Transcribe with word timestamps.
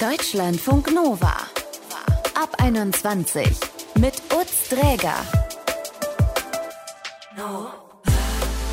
Deutschlandfunk 0.00 0.92
Nova. 0.92 1.34
Ab 2.34 2.54
21 2.58 3.48
mit 3.98 4.12
Utz 4.38 4.68
Dräger. 4.68 5.14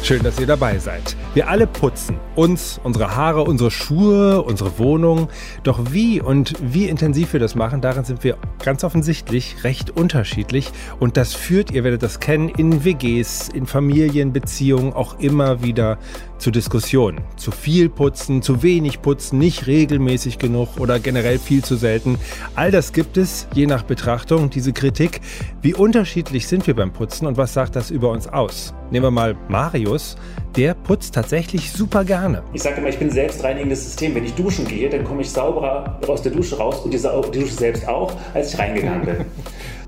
Schön, 0.03 0.21
dass 0.21 0.37
ihr 0.37 0.47
dabei 0.47 0.77
seid. 0.77 1.15
Wir 1.33 1.49
alle 1.49 1.65
putzen 1.65 2.17
uns, 2.35 2.79
unsere 2.83 3.15
Haare, 3.15 3.43
unsere 3.43 3.71
Schuhe, 3.71 4.43
unsere 4.43 4.77
Wohnung. 4.77 5.29
Doch 5.63 5.91
wie 5.91 6.21
und 6.21 6.53
wie 6.61 6.87
intensiv 6.87 7.33
wir 7.33 7.39
das 7.39 7.55
machen, 7.55 7.81
darin 7.81 8.03
sind 8.03 8.23
wir 8.23 8.37
ganz 8.63 8.83
offensichtlich 8.83 9.63
recht 9.63 9.89
unterschiedlich. 9.89 10.69
Und 10.99 11.17
das 11.17 11.33
führt, 11.33 11.71
ihr 11.71 11.83
werdet 11.83 12.03
das 12.03 12.19
kennen, 12.19 12.49
in 12.49 12.85
WGs, 12.85 13.49
in 13.49 13.65
Familienbeziehungen 13.65 14.93
auch 14.93 15.17
immer 15.17 15.63
wieder 15.63 15.97
zu 16.37 16.51
Diskussionen. 16.51 17.21
Zu 17.35 17.49
viel 17.49 17.89
putzen, 17.89 18.43
zu 18.43 18.61
wenig 18.61 19.01
putzen, 19.01 19.39
nicht 19.39 19.65
regelmäßig 19.65 20.37
genug 20.37 20.79
oder 20.79 20.99
generell 20.99 21.39
viel 21.39 21.63
zu 21.63 21.77
selten. 21.77 22.19
All 22.53 22.69
das 22.69 22.93
gibt 22.93 23.17
es, 23.17 23.47
je 23.55 23.65
nach 23.65 23.81
Betrachtung, 23.81 24.51
diese 24.51 24.71
Kritik. 24.71 25.21
Wie 25.63 25.73
unterschiedlich 25.73 26.47
sind 26.47 26.67
wir 26.67 26.75
beim 26.75 26.93
Putzen 26.93 27.25
und 27.25 27.37
was 27.37 27.53
sagt 27.53 27.75
das 27.75 27.89
über 27.89 28.11
uns 28.11 28.27
aus? 28.27 28.75
Nehmen 28.91 29.05
wir 29.05 29.11
mal 29.11 29.35
Marius, 29.47 30.15
der 30.55 30.73
putzt 30.73 31.13
tatsächlich 31.15 31.71
super 31.71 32.03
gerne. 32.03 32.43
Ich 32.53 32.61
sage 32.61 32.77
immer, 32.77 32.89
ich 32.89 32.97
bin 32.97 33.09
ein 33.09 33.13
selbstreinigendes 33.13 33.83
System. 33.83 34.15
Wenn 34.15 34.25
ich 34.25 34.33
duschen 34.33 34.67
gehe, 34.67 34.89
dann 34.89 35.03
komme 35.03 35.21
ich 35.21 35.29
sauberer 35.29 35.99
aus 36.07 36.21
der 36.21 36.31
Dusche 36.31 36.57
raus 36.57 36.79
und 36.81 36.93
die, 36.93 36.97
die 36.97 37.39
Dusche 37.39 37.53
selbst 37.53 37.87
auch, 37.87 38.13
als 38.33 38.53
ich 38.53 38.59
reingegangen 38.59 39.05
bin. 39.05 39.15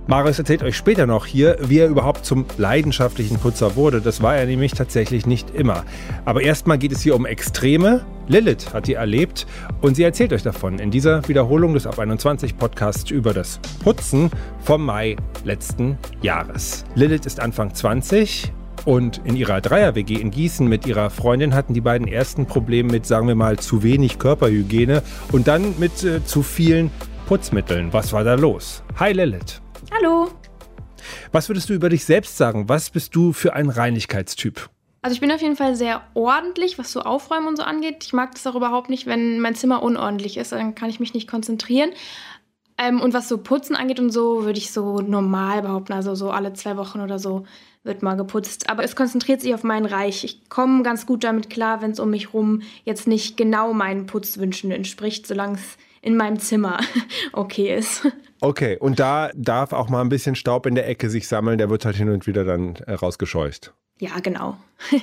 Marius 0.08 0.38
erzählt 0.38 0.62
euch 0.62 0.78
später 0.78 1.08
noch 1.08 1.26
hier, 1.26 1.58
wie 1.62 1.80
er 1.80 1.88
überhaupt 1.88 2.28
zum 2.28 2.46
leidenschaftlichen 2.58 3.40
Putzer 3.40 3.76
wurde. 3.76 4.02
Das 4.02 4.22
war 4.22 4.36
er 4.36 4.46
nämlich 4.46 4.74
tatsächlich 4.74 5.26
nicht 5.26 5.56
immer. 5.56 5.84
Aber 6.26 6.44
erstmal 6.44 6.78
geht 6.78 6.92
es 6.92 7.02
hier 7.02 7.16
um 7.16 7.26
Extreme. 7.26 8.06
Lilith 8.28 8.72
hat 8.72 8.86
die 8.86 8.94
erlebt 8.94 9.48
und 9.82 9.96
sie 9.96 10.04
erzählt 10.04 10.32
euch 10.32 10.44
davon 10.44 10.78
in 10.78 10.92
dieser 10.92 11.28
Wiederholung 11.28 11.74
des 11.74 11.88
Ab 11.88 11.98
21 11.98 12.56
Podcasts 12.56 13.10
über 13.10 13.34
das 13.34 13.60
Putzen 13.84 14.30
vom 14.60 14.86
Mai 14.86 15.16
letzten 15.44 15.98
Jahres. 16.22 16.86
Lilith 16.94 17.26
ist 17.26 17.40
Anfang 17.40 17.74
20 17.74 18.52
und 18.86 19.20
in 19.26 19.36
ihrer 19.36 19.62
Dreier-WG 19.62 20.16
in 20.16 20.32
Gießen 20.32 20.68
mit 20.68 20.86
ihrer 20.86 21.10
Freundin 21.10 21.54
hatten 21.54 21.74
die 21.74 21.82
beiden 21.82 22.08
ersten 22.08 22.46
Probleme 22.46 22.92
mit, 22.92 23.06
sagen 23.06 23.28
wir 23.28 23.36
mal, 23.36 23.58
zu 23.58 23.84
wenig 23.84 24.20
Körperhygiene 24.20 25.02
und 25.32 25.48
dann 25.48 25.78
mit 25.80 26.04
äh, 26.04 26.24
zu 26.24 26.44
vielen 26.44 26.92
Putzmitteln. 27.28 27.92
Was 27.92 28.14
war 28.14 28.24
da 28.24 28.36
los? 28.36 28.84
Hi 29.00 29.12
Lilith. 29.12 29.62
Hallo. 29.92 30.30
Was 31.32 31.50
würdest 31.50 31.70
du 31.70 31.74
über 31.74 31.90
dich 31.90 32.06
selbst 32.06 32.38
sagen? 32.38 32.70
Was 32.70 32.92
bist 32.92 33.16
du 33.16 33.34
für 33.34 33.54
ein 33.54 33.70
Reinigkeitstyp? 33.70 34.70
Also 35.02 35.14
ich 35.14 35.22
bin 35.22 35.32
auf 35.32 35.42
jeden 35.42 35.56
Fall 35.56 35.76
sehr 35.76 36.02
ordentlich, 36.16 36.80
was 36.80 36.92
so 36.92 37.02
Aufräumen 37.02 37.48
und 37.48 37.58
so 37.58 37.64
angeht. 37.64 38.04
Ich 38.04 38.14
mag 38.14 38.32
das 38.32 38.48
auch 38.48 38.56
überhaupt 38.56 38.90
nicht, 38.90 39.06
wenn 39.06 39.40
mein 39.40 39.54
Zimmer 39.54 39.84
unordentlich 39.84 40.38
ist. 40.38 40.52
Dann 40.52 40.74
kann 40.74 40.90
ich 40.90 41.00
mich 41.00 41.14
nicht 41.14 41.28
konzentrieren. 41.28 41.92
Ähm, 42.78 43.02
und 43.02 43.14
was 43.14 43.30
so 43.30 43.38
Putzen 43.38 43.76
angeht 43.76 44.00
und 44.00 44.12
so, 44.12 44.46
würde 44.46 44.58
ich 44.58 44.72
so 44.72 45.02
normal 45.02 45.62
behaupten. 45.62 45.94
Also 45.94 46.16
so 46.16 46.32
alle 46.32 46.54
zwei 46.54 46.76
Wochen 46.78 47.02
oder 47.02 47.20
so 47.20 47.46
wird 47.86 48.04
mal 48.04 48.16
geputzt. 48.16 48.70
Aber 48.70 48.84
es 48.84 48.96
konzentriert 48.96 49.42
sich 49.42 49.54
auf 49.54 49.64
mein 49.64 49.86
Reich. 49.86 50.24
Ich 50.24 50.50
komme 50.50 50.84
ganz 50.84 51.06
gut 51.06 51.24
damit 51.24 51.50
klar, 51.50 51.82
wenn 51.82 51.92
es 51.92 52.00
um 52.00 52.10
mich 52.10 52.34
rum 52.34 52.62
jetzt 52.84 53.08
nicht 53.08 53.38
genau 53.38 53.74
meinen 53.74 54.06
Putzwünschen 54.06 54.72
entspricht, 54.72 55.28
solange 55.28 55.56
es 55.56 55.78
in 56.02 56.18
meinem 56.18 56.40
Zimmer 56.40 56.80
okay 57.34 57.76
ist. 57.76 58.08
Okay, 58.42 58.78
und 58.78 59.00
da 59.00 59.32
darf 59.34 59.74
auch 59.74 59.90
mal 59.90 60.02
ein 60.02 60.10
bisschen 60.10 60.36
Staub 60.36 60.66
in 60.66 60.76
der 60.76 60.88
Ecke 60.88 61.10
sich 61.10 61.28
sammeln, 61.28 61.58
der 61.58 61.70
wird 61.70 61.86
halt 61.86 61.96
hin 61.96 62.10
und 62.10 62.28
wieder 62.28 62.44
dann 62.44 62.76
äh, 62.86 62.94
rausgescheucht. 62.94 63.74
Ja, 64.00 64.20
genau. 64.22 64.58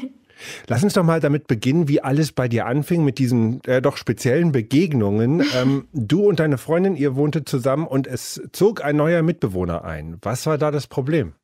Lass 0.67 0.83
uns 0.83 0.95
doch 0.95 1.05
mal 1.05 1.21
damit 1.21 1.47
beginnen, 1.47 1.89
wie 1.89 2.01
alles 2.01 2.33
bei 2.33 2.49
dir 2.49 2.67
anfing 2.67 3.05
mit 3.05 3.19
diesen 3.19 3.63
äh, 3.65 3.81
doch 3.81 3.97
speziellen 3.97 4.53
Begegnungen. 4.53 5.43
Ähm, 5.55 5.87
du 5.93 6.29
und 6.29 6.41
deine 6.41 6.57
Freundin, 6.57 6.97
ihr 6.97 7.15
wohntet 7.15 7.47
zusammen 7.47 7.87
und 7.87 8.07
es 8.07 8.41
zog 8.53 8.83
ein 8.83 8.97
neuer 8.97 9.23
Mitbewohner 9.23 9.85
ein. 9.85 10.17
Was 10.23 10.47
war 10.47 10.57
da 10.57 10.71
das 10.71 10.87
Problem? 10.87 11.35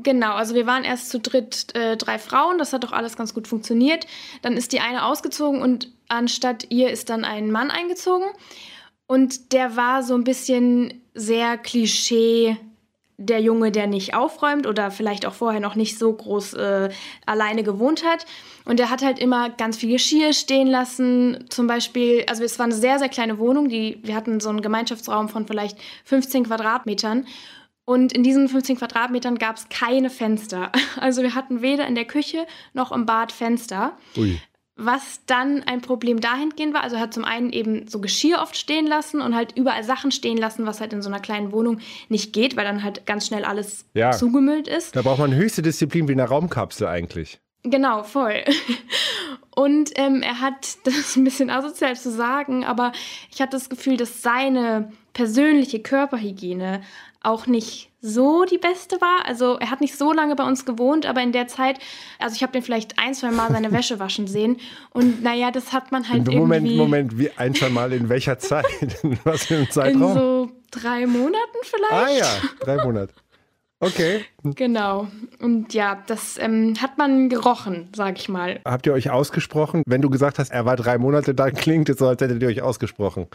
Genau, 0.00 0.34
also 0.34 0.54
wir 0.54 0.66
waren 0.66 0.84
erst 0.84 1.10
zu 1.10 1.18
dritt 1.18 1.74
äh, 1.74 1.96
drei 1.96 2.18
Frauen, 2.18 2.58
das 2.58 2.72
hat 2.72 2.84
doch 2.84 2.92
alles 2.92 3.16
ganz 3.16 3.34
gut 3.34 3.48
funktioniert. 3.48 4.06
Dann 4.42 4.56
ist 4.56 4.72
die 4.72 4.80
eine 4.80 5.04
ausgezogen 5.04 5.60
und 5.60 5.90
anstatt 6.08 6.66
ihr 6.70 6.90
ist 6.90 7.10
dann 7.10 7.24
ein 7.24 7.50
Mann 7.50 7.70
eingezogen. 7.70 8.26
Und 9.08 9.52
der 9.52 9.76
war 9.76 10.04
so 10.04 10.14
ein 10.14 10.22
bisschen 10.22 11.02
sehr 11.14 11.58
Klischee, 11.58 12.56
der 13.16 13.40
Junge, 13.40 13.72
der 13.72 13.88
nicht 13.88 14.14
aufräumt 14.14 14.68
oder 14.68 14.92
vielleicht 14.92 15.26
auch 15.26 15.34
vorher 15.34 15.60
noch 15.60 15.74
nicht 15.74 15.98
so 15.98 16.12
groß 16.12 16.54
äh, 16.54 16.90
alleine 17.26 17.64
gewohnt 17.64 18.04
hat. 18.04 18.24
Und 18.64 18.78
der 18.78 18.90
hat 18.90 19.02
halt 19.02 19.18
immer 19.18 19.50
ganz 19.50 19.78
viel 19.78 19.90
Geschirr 19.90 20.32
stehen 20.32 20.68
lassen. 20.68 21.44
Zum 21.48 21.66
Beispiel, 21.66 22.24
also 22.28 22.44
es 22.44 22.60
war 22.60 22.66
eine 22.66 22.74
sehr, 22.74 23.00
sehr 23.00 23.08
kleine 23.08 23.38
Wohnung. 23.38 23.68
Die, 23.68 23.98
wir 24.04 24.14
hatten 24.14 24.38
so 24.38 24.50
einen 24.50 24.62
Gemeinschaftsraum 24.62 25.28
von 25.28 25.48
vielleicht 25.48 25.76
15 26.04 26.44
Quadratmetern. 26.44 27.26
Und 27.88 28.12
in 28.12 28.22
diesen 28.22 28.50
15 28.50 28.76
Quadratmetern 28.76 29.38
gab 29.38 29.56
es 29.56 29.70
keine 29.70 30.10
Fenster. 30.10 30.70
Also 31.00 31.22
wir 31.22 31.34
hatten 31.34 31.62
weder 31.62 31.86
in 31.86 31.94
der 31.94 32.04
Küche 32.04 32.46
noch 32.74 32.92
im 32.92 33.06
Bad 33.06 33.32
Fenster. 33.32 33.96
Ui. 34.16 34.38
Was 34.76 35.20
dann 35.24 35.62
ein 35.62 35.80
Problem 35.80 36.20
dahingehend 36.20 36.74
war, 36.74 36.82
also 36.82 36.96
er 36.96 37.02
hat 37.02 37.14
zum 37.14 37.24
einen 37.24 37.50
eben 37.50 37.88
so 37.88 38.00
Geschirr 38.00 38.40
oft 38.42 38.58
stehen 38.58 38.86
lassen 38.86 39.22
und 39.22 39.34
halt 39.34 39.56
überall 39.56 39.84
Sachen 39.84 40.10
stehen 40.10 40.36
lassen, 40.36 40.66
was 40.66 40.80
halt 40.82 40.92
in 40.92 41.00
so 41.00 41.08
einer 41.08 41.20
kleinen 41.20 41.50
Wohnung 41.50 41.78
nicht 42.10 42.34
geht, 42.34 42.56
weil 42.56 42.64
dann 42.64 42.82
halt 42.82 43.06
ganz 43.06 43.26
schnell 43.26 43.44
alles 43.44 43.86
ja. 43.94 44.10
zugemüllt 44.10 44.68
ist. 44.68 44.94
Da 44.94 45.00
braucht 45.00 45.20
man 45.20 45.34
höchste 45.34 45.62
Disziplin 45.62 46.08
wie 46.08 46.12
eine 46.12 46.24
Raumkapsel 46.24 46.86
eigentlich. 46.86 47.40
Genau, 47.62 48.02
voll. 48.02 48.44
Und 49.54 49.90
ähm, 49.96 50.22
er 50.22 50.40
hat, 50.40 50.78
das 50.84 50.94
ist 50.94 51.16
ein 51.16 51.24
bisschen 51.24 51.50
asozial 51.50 51.96
zu 51.96 52.10
sagen, 52.10 52.64
aber 52.64 52.92
ich 53.32 53.40
hatte 53.40 53.56
das 53.56 53.68
Gefühl, 53.68 53.96
dass 53.96 54.22
seine 54.22 54.92
persönliche 55.14 55.80
Körperhygiene 55.80 56.82
auch 57.28 57.46
nicht 57.46 57.90
so 58.00 58.44
die 58.44 58.58
beste 58.58 59.00
war. 59.00 59.26
Also 59.26 59.56
er 59.58 59.70
hat 59.70 59.80
nicht 59.80 59.96
so 59.96 60.12
lange 60.12 60.36
bei 60.36 60.44
uns 60.44 60.64
gewohnt, 60.64 61.06
aber 61.06 61.20
in 61.22 61.32
der 61.32 61.48
Zeit, 61.48 61.78
also 62.18 62.34
ich 62.34 62.42
habe 62.42 62.52
den 62.52 62.62
vielleicht 62.62 62.98
ein, 62.98 63.14
zwei 63.14 63.30
Mal 63.30 63.50
seine 63.50 63.72
Wäsche 63.72 63.98
waschen 63.98 64.26
sehen. 64.26 64.56
Und 64.90 65.22
naja, 65.22 65.50
das 65.50 65.72
hat 65.72 65.92
man 65.92 66.08
halt 66.08 66.26
Moment, 66.26 66.64
irgendwie... 66.64 66.76
Moment, 66.76 67.12
Moment, 67.12 67.18
wie 67.18 67.30
ein, 67.36 67.54
zwei 67.54 67.70
Mal 67.70 67.92
in 67.92 68.08
welcher 68.08 68.38
Zeit? 68.38 68.66
Was 69.24 69.46
für 69.46 69.56
einem 69.56 69.70
Zeitraum? 69.70 70.02
In 70.02 70.14
so 70.14 70.50
drei 70.70 71.06
Monaten 71.06 71.58
vielleicht. 71.62 71.92
Ah 71.92 72.10
ja, 72.10 72.26
drei 72.60 72.84
Monate. 72.84 73.12
Okay. 73.80 74.24
Genau. 74.42 75.06
Und 75.40 75.72
ja, 75.72 76.02
das 76.06 76.36
ähm, 76.38 76.74
hat 76.80 76.98
man 76.98 77.28
gerochen, 77.28 77.88
sag 77.94 78.18
ich 78.18 78.28
mal. 78.28 78.60
Habt 78.64 78.86
ihr 78.86 78.92
euch 78.92 79.10
ausgesprochen? 79.10 79.84
Wenn 79.86 80.02
du 80.02 80.10
gesagt 80.10 80.40
hast, 80.40 80.50
er 80.50 80.64
war 80.64 80.74
drei 80.74 80.98
Monate 80.98 81.32
da, 81.32 81.50
klingt 81.50 81.88
es 81.88 81.98
so, 81.98 82.08
als 82.08 82.20
hättet 82.20 82.42
ihr 82.42 82.48
euch 82.48 82.60
ausgesprochen. 82.60 83.28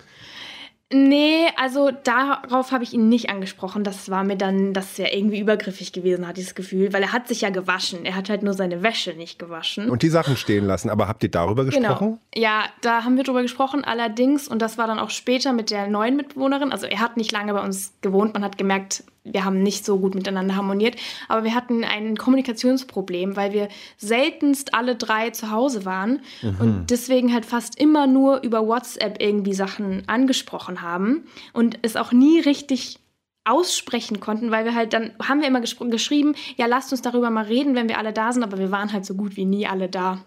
Nee, 0.94 1.48
also 1.58 1.90
darauf 1.92 2.72
habe 2.72 2.84
ich 2.84 2.94
ihn 2.94 3.10
nicht 3.10 3.32
angesprochen. 3.32 3.84
Das 3.84 4.12
war 4.12 4.24
mir 4.24 4.38
dann, 4.38 4.74
das 4.74 4.92
ist 4.92 4.98
ja 5.00 5.08
irgendwie 5.12 5.40
übergriffig 5.40 5.92
gewesen, 5.92 6.28
hatte 6.28 6.40
ich 6.40 6.48
das 6.48 6.56
Gefühl, 6.56 6.94
weil 6.94 7.02
er 7.02 7.12
hat 7.12 7.28
sich 7.28 7.42
ja 7.42 7.50
gewaschen. 7.50 8.06
Er 8.06 8.16
hat 8.16 8.30
halt 8.30 8.44
nur 8.44 8.54
seine 8.54 8.84
Wäsche 8.84 9.14
nicht 9.14 9.40
gewaschen. 9.40 9.90
Und 9.90 10.04
die 10.04 10.10
Sachen 10.10 10.38
stehen 10.38 10.66
lassen. 10.66 10.92
Aber 10.92 11.08
habt 11.08 11.24
ihr 11.24 11.32
darüber 11.32 11.66
genau. 11.66 11.90
gesprochen? 11.90 12.20
Genau. 12.32 12.46
Ja, 12.48 12.66
da 12.82 13.04
haben 13.04 13.18
wir 13.18 13.24
drüber 13.24 13.42
gesprochen. 13.42 13.84
Allerdings, 13.84 14.48
und 14.48 14.62
das 14.62 14.78
war 14.78 14.86
dann 14.86 15.00
auch 15.00 15.10
später 15.10 15.52
mit 15.52 15.72
der 15.72 15.88
neuen 15.88 16.16
Mitbewohnerin. 16.16 16.72
Also 16.72 16.86
er 16.86 17.00
hat 17.00 17.18
nicht 17.18 17.32
lange 17.32 17.54
bei 17.54 17.62
uns 17.62 17.94
gewohnt. 18.02 18.36
Man 18.36 18.44
hat 18.44 18.60
gemerkt, 18.60 19.04
wir 19.24 19.46
haben 19.46 19.64
nicht 19.64 19.86
so 19.86 20.00
gut 20.00 20.16
miteinander 20.16 20.56
harmoniert, 20.56 20.96
aber 21.28 21.44
wir 21.44 21.56
hatten 21.56 21.84
ein 21.84 22.18
Kommunikationsproblem, 22.18 23.36
weil 23.36 23.54
wir 23.54 23.70
seltenst 23.98 24.74
alle 24.74 24.96
drei 24.96 25.30
zu 25.30 25.50
Hause 25.50 25.86
waren 25.86 26.22
mhm. 26.42 26.58
und 26.60 26.86
deswegen 26.90 27.34
halt 27.34 27.46
fast 27.46 27.80
immer 27.80 28.08
nur 28.08 28.42
über 28.44 28.68
WhatsApp 28.68 29.22
irgendwie 29.22 29.54
Sachen 29.54 30.04
angesprochen 30.08 30.82
haben 30.82 31.26
und 31.54 31.80
es 31.82 31.96
auch 31.96 32.12
nie 32.12 32.40
richtig 32.40 33.00
aussprechen 33.46 34.20
konnten, 34.20 34.52
weil 34.52 34.66
wir 34.66 34.76
halt 34.76 34.94
dann 34.94 35.12
haben 35.22 35.42
wir 35.42 35.48
immer 35.48 35.62
geschrieben, 35.62 36.36
ja, 36.56 36.66
lasst 36.66 36.92
uns 36.92 37.02
darüber 37.02 37.30
mal 37.30 37.46
reden, 37.46 37.76
wenn 37.76 37.90
wir 37.90 37.98
alle 37.98 38.14
da 38.14 38.32
sind, 38.32 38.44
aber 38.44 38.58
wir 38.58 38.72
waren 38.72 38.94
halt 38.94 39.06
so 39.06 39.16
gut 39.16 39.36
wie 39.36 39.46
nie 39.46 39.68
alle 39.68 39.90
da. 39.90 40.24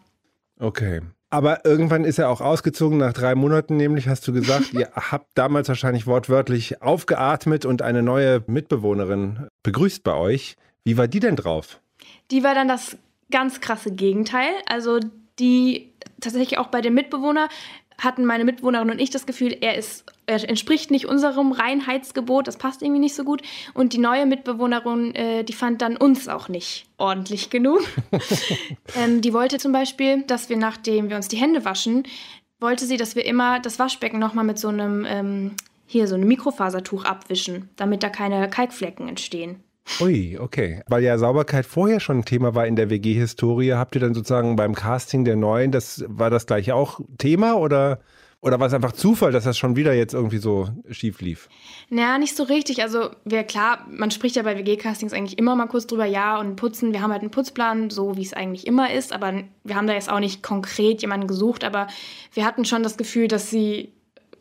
Okay. 0.58 1.00
Aber 1.28 1.64
irgendwann 1.64 2.04
ist 2.04 2.18
er 2.18 2.30
auch 2.30 2.40
ausgezogen, 2.40 2.98
nach 2.98 3.12
drei 3.12 3.34
Monaten 3.34 3.76
nämlich, 3.76 4.08
hast 4.08 4.26
du 4.28 4.32
gesagt, 4.32 4.72
ihr 4.72 4.90
habt 4.94 5.26
damals 5.34 5.68
wahrscheinlich 5.68 6.06
wortwörtlich 6.06 6.82
aufgeatmet 6.82 7.64
und 7.64 7.82
eine 7.82 8.02
neue 8.02 8.42
Mitbewohnerin 8.46 9.48
begrüßt 9.62 10.02
bei 10.02 10.14
euch. 10.14 10.56
Wie 10.84 10.96
war 10.96 11.08
die 11.08 11.20
denn 11.20 11.36
drauf? 11.36 11.80
Die 12.30 12.44
war 12.44 12.54
dann 12.54 12.68
das 12.68 12.96
ganz 13.30 13.60
krasse 13.60 13.92
Gegenteil. 13.92 14.50
Also 14.66 15.00
die 15.38 15.92
tatsächlich 16.20 16.58
auch 16.58 16.68
bei 16.68 16.80
dem 16.80 16.94
Mitbewohner 16.94 17.48
hatten 17.98 18.24
meine 18.24 18.44
Mitbewohnerin 18.44 18.90
und 18.90 19.00
ich 19.00 19.10
das 19.10 19.26
Gefühl, 19.26 19.56
er, 19.60 19.76
ist, 19.76 20.04
er 20.26 20.48
entspricht 20.48 20.90
nicht 20.90 21.06
unserem 21.06 21.52
Reinheitsgebot, 21.52 22.46
das 22.46 22.56
passt 22.56 22.82
irgendwie 22.82 23.00
nicht 23.00 23.14
so 23.14 23.24
gut. 23.24 23.42
Und 23.74 23.92
die 23.92 23.98
neue 23.98 24.26
Mitbewohnerin, 24.26 25.14
äh, 25.14 25.44
die 25.44 25.52
fand 25.52 25.82
dann 25.82 25.96
uns 25.96 26.28
auch 26.28 26.48
nicht 26.48 26.86
ordentlich 26.98 27.50
genug. 27.50 27.80
ähm, 28.96 29.20
die 29.20 29.32
wollte 29.32 29.58
zum 29.58 29.72
Beispiel, 29.72 30.22
dass 30.22 30.48
wir, 30.48 30.56
nachdem 30.56 31.08
wir 31.08 31.16
uns 31.16 31.28
die 31.28 31.38
Hände 31.38 31.64
waschen, 31.64 32.04
wollte 32.60 32.86
sie, 32.86 32.96
dass 32.96 33.16
wir 33.16 33.24
immer 33.24 33.60
das 33.60 33.78
Waschbecken 33.78 34.18
nochmal 34.18 34.44
mit 34.44 34.58
so 34.58 34.68
einem, 34.68 35.04
ähm, 35.08 35.56
hier, 35.86 36.08
so 36.08 36.14
einem 36.14 36.28
Mikrofasertuch 36.28 37.04
abwischen, 37.04 37.70
damit 37.76 38.02
da 38.02 38.08
keine 38.08 38.48
Kalkflecken 38.48 39.08
entstehen. 39.08 39.62
Ui, 40.00 40.38
okay. 40.38 40.82
Weil 40.88 41.02
ja 41.02 41.16
Sauberkeit 41.18 41.66
vorher 41.66 42.00
schon 42.00 42.18
ein 42.18 42.24
Thema 42.24 42.54
war 42.54 42.66
in 42.66 42.76
der 42.76 42.90
WG-Historie, 42.90 43.72
habt 43.74 43.94
ihr 43.94 44.00
dann 44.00 44.14
sozusagen 44.14 44.56
beim 44.56 44.74
Casting 44.74 45.24
der 45.24 45.36
Neuen, 45.36 45.72
das 45.72 46.04
war 46.08 46.30
das 46.30 46.46
gleiche 46.46 46.74
auch 46.74 47.00
Thema 47.18 47.56
oder 47.56 48.00
Oder 48.42 48.60
war 48.60 48.66
es 48.66 48.74
einfach 48.74 48.92
Zufall, 48.92 49.32
dass 49.32 49.44
das 49.44 49.56
schon 49.58 49.74
wieder 49.76 49.92
jetzt 49.94 50.14
irgendwie 50.14 50.38
so 50.38 50.68
schief 50.90 51.20
lief? 51.20 51.48
Naja, 51.88 52.18
nicht 52.18 52.36
so 52.36 52.44
richtig. 52.44 52.82
Also, 52.82 53.10
wir, 53.24 53.42
klar, 53.44 53.86
man 53.90 54.10
spricht 54.10 54.36
ja 54.36 54.42
bei 54.42 54.56
WG-Castings 54.56 55.12
eigentlich 55.12 55.38
immer 55.38 55.56
mal 55.56 55.66
kurz 55.66 55.86
drüber, 55.86 56.04
ja, 56.04 56.38
und 56.38 56.54
putzen. 56.54 56.92
Wir 56.92 57.00
haben 57.00 57.10
halt 57.10 57.22
einen 57.22 57.30
Putzplan, 57.30 57.90
so 57.90 58.16
wie 58.16 58.22
es 58.22 58.34
eigentlich 58.34 58.66
immer 58.66 58.92
ist. 58.92 59.12
Aber 59.12 59.42
wir 59.64 59.74
haben 59.74 59.86
da 59.86 59.94
jetzt 59.94 60.10
auch 60.10 60.20
nicht 60.20 60.42
konkret 60.42 61.00
jemanden 61.02 61.26
gesucht. 61.26 61.64
Aber 61.64 61.88
wir 62.34 62.44
hatten 62.44 62.64
schon 62.64 62.82
das 62.82 62.96
Gefühl, 62.96 63.26
dass 63.26 63.50
sie 63.50 63.92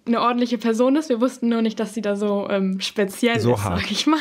eine 0.05 0.21
ordentliche 0.21 0.59
Person 0.59 0.97
ist. 0.97 1.09
Wir 1.09 1.21
wussten 1.21 1.49
nur 1.49 1.63
nicht, 1.63 1.79
dass 1.79 1.93
sie 1.95 2.01
da 2.01 2.15
so 2.15 2.47
ähm, 2.49 2.81
speziell 2.81 3.39
so 3.39 3.53
ist, 3.53 3.63
hart. 3.63 3.79
sag 3.79 3.91
ich 3.91 4.05
mal. 4.05 4.19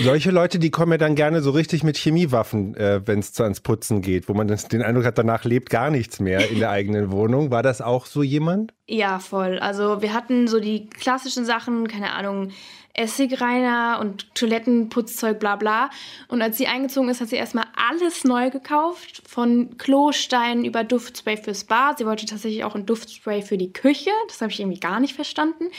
Solche 0.00 0.30
Leute, 0.30 0.58
die 0.58 0.70
kommen 0.70 0.92
ja 0.92 0.98
dann 0.98 1.14
gerne 1.14 1.40
so 1.40 1.50
richtig 1.50 1.82
mit 1.82 1.96
Chemiewaffen, 1.96 2.74
äh, 2.76 3.06
wenn 3.06 3.20
es 3.20 3.38
ans 3.40 3.60
Putzen 3.60 4.02
geht, 4.02 4.28
wo 4.28 4.34
man 4.34 4.48
das, 4.48 4.68
den 4.68 4.82
Eindruck 4.82 5.04
hat, 5.04 5.18
danach 5.18 5.44
lebt 5.44 5.70
gar 5.70 5.90
nichts 5.90 6.20
mehr 6.20 6.50
in 6.50 6.58
der 6.58 6.70
eigenen 6.70 7.10
Wohnung. 7.10 7.50
War 7.50 7.62
das 7.62 7.80
auch 7.80 8.06
so 8.06 8.22
jemand? 8.22 8.72
Ja, 8.86 9.18
voll. 9.18 9.58
Also 9.58 10.02
wir 10.02 10.12
hatten 10.12 10.48
so 10.48 10.60
die 10.60 10.88
klassischen 10.88 11.44
Sachen, 11.44 11.88
keine 11.88 12.12
Ahnung, 12.12 12.50
Essigreiner 12.94 13.98
und 14.00 14.34
Toilettenputzzeug, 14.34 15.38
bla 15.38 15.56
bla. 15.56 15.90
Und 16.26 16.42
als 16.42 16.58
sie 16.58 16.66
eingezogen 16.66 17.08
ist, 17.08 17.20
hat 17.20 17.28
sie 17.28 17.36
erstmal 17.36 17.66
alles 17.76 18.24
neu 18.24 18.50
gekauft. 18.50 19.22
Von 19.26 19.78
Klosteinen 19.78 20.64
über 20.64 20.82
Duftspray 20.82 21.36
fürs 21.36 21.64
Bad. 21.64 21.98
Sie 21.98 22.06
wollte 22.06 22.26
tatsächlich 22.26 22.64
auch 22.64 22.74
ein 22.74 22.86
Duftspray 22.86 23.42
für 23.42 23.56
die 23.56 23.72
Küche. 23.72 24.10
Das 24.26 24.40
habe 24.40 24.50
ich 24.50 24.58
irgendwie 24.58 24.80
gar 24.80 24.98
nicht 24.98 25.14
verstanden 25.14 25.70